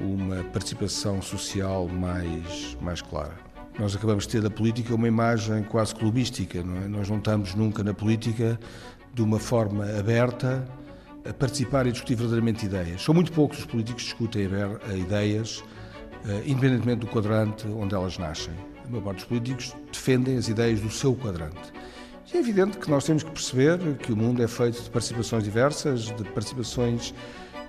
uma 0.00 0.44
participação 0.44 1.20
social 1.20 1.88
mais, 1.88 2.76
mais 2.80 3.02
clara. 3.02 3.47
Nós 3.78 3.94
acabamos 3.94 4.24
de 4.26 4.30
ter 4.30 4.42
da 4.42 4.50
política 4.50 4.94
uma 4.94 5.06
imagem 5.06 5.62
quase 5.62 5.94
clubística, 5.94 6.62
não 6.62 6.76
é? 6.76 6.88
Nós 6.88 7.08
não 7.08 7.18
estamos 7.18 7.54
nunca 7.54 7.84
na 7.84 7.94
política 7.94 8.58
de 9.14 9.22
uma 9.22 9.38
forma 9.38 9.84
aberta 9.98 10.64
a 11.28 11.32
participar 11.32 11.86
e 11.86 11.92
discutir 11.92 12.16
verdadeiramente 12.16 12.66
ideias. 12.66 13.02
São 13.02 13.14
muito 13.14 13.32
poucos 13.32 13.60
os 13.60 13.66
políticos 13.66 14.02
que 14.02 14.08
discutem 14.08 14.48
ideias, 14.96 15.62
eh, 16.26 16.42
independentemente 16.46 17.00
do 17.00 17.06
quadrante 17.06 17.66
onde 17.68 17.94
elas 17.94 18.18
nascem 18.18 18.54
a 18.88 18.90
maior 18.90 19.04
parte 19.04 19.18
dos 19.18 19.26
políticos 19.26 19.76
defendem 19.92 20.36
as 20.36 20.48
ideias 20.48 20.80
do 20.80 20.90
seu 20.90 21.14
quadrante. 21.14 21.72
E 22.32 22.36
é 22.36 22.40
evidente 22.40 22.78
que 22.78 22.90
nós 22.90 23.04
temos 23.04 23.22
que 23.22 23.30
perceber 23.30 23.78
que 23.98 24.12
o 24.12 24.16
mundo 24.16 24.42
é 24.42 24.48
feito 24.48 24.82
de 24.82 24.90
participações 24.90 25.44
diversas, 25.44 26.04
de 26.04 26.24
participações 26.24 27.14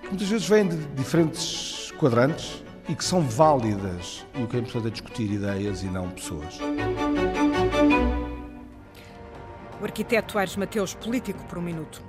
que 0.02 0.08
muitas 0.08 0.28
vezes 0.28 0.48
vêm 0.48 0.68
de 0.68 0.78
diferentes 0.96 1.92
quadrantes 1.98 2.64
e 2.90 2.96
que 2.96 3.06
são 3.06 3.22
válidas. 3.22 4.26
E 4.34 4.44
o 4.44 4.48
que 4.48 4.58
é 4.58 4.60
importante 4.60 4.88
é 4.88 4.90
discutir 4.90 5.32
ideias 5.32 5.84
e 5.84 5.86
não 5.86 6.10
pessoas. 6.10 6.60
O 9.80 9.86
arquiteto 9.86 10.38
Aires 10.38 10.58
Mateus, 10.58 10.96
político 10.96 11.42
por 11.46 11.60
um 11.60 11.62
minuto. 11.62 12.02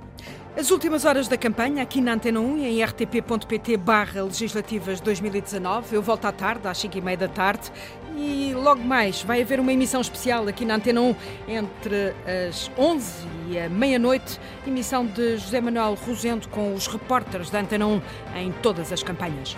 As 0.57 0.69
últimas 0.69 1.05
horas 1.05 1.29
da 1.29 1.37
campanha, 1.37 1.81
aqui 1.81 2.01
na 2.01 2.13
Antena 2.13 2.39
1 2.41 2.57
e 2.57 2.65
em 2.65 2.83
rtp.pt 2.83 3.77
barra 3.77 4.21
legislativas 4.23 4.99
2019. 4.99 5.95
Eu 5.95 6.01
volto 6.01 6.25
à 6.25 6.31
tarde, 6.31 6.67
às 6.67 6.77
5 6.79 6.97
e 6.97 7.01
meia 7.01 7.15
da 7.15 7.27
tarde. 7.29 7.71
E 8.17 8.53
logo 8.53 8.81
mais 8.81 9.21
vai 9.21 9.41
haver 9.41 9.59
uma 9.59 9.71
emissão 9.71 10.01
especial 10.01 10.45
aqui 10.47 10.65
na 10.65 10.75
Antena 10.75 10.99
1 10.99 11.15
entre 11.47 12.13
as 12.49 12.69
11 12.77 13.27
e 13.49 13.57
a 13.57 13.69
meia-noite. 13.69 14.39
Emissão 14.67 15.05
de 15.05 15.37
José 15.37 15.61
Manuel 15.61 15.95
Rosendo 16.05 16.49
com 16.49 16.73
os 16.73 16.87
repórteres 16.87 17.49
da 17.49 17.61
Antena 17.61 17.87
1 17.87 18.01
em 18.35 18.51
todas 18.51 18.91
as 18.91 19.01
campanhas. 19.01 19.55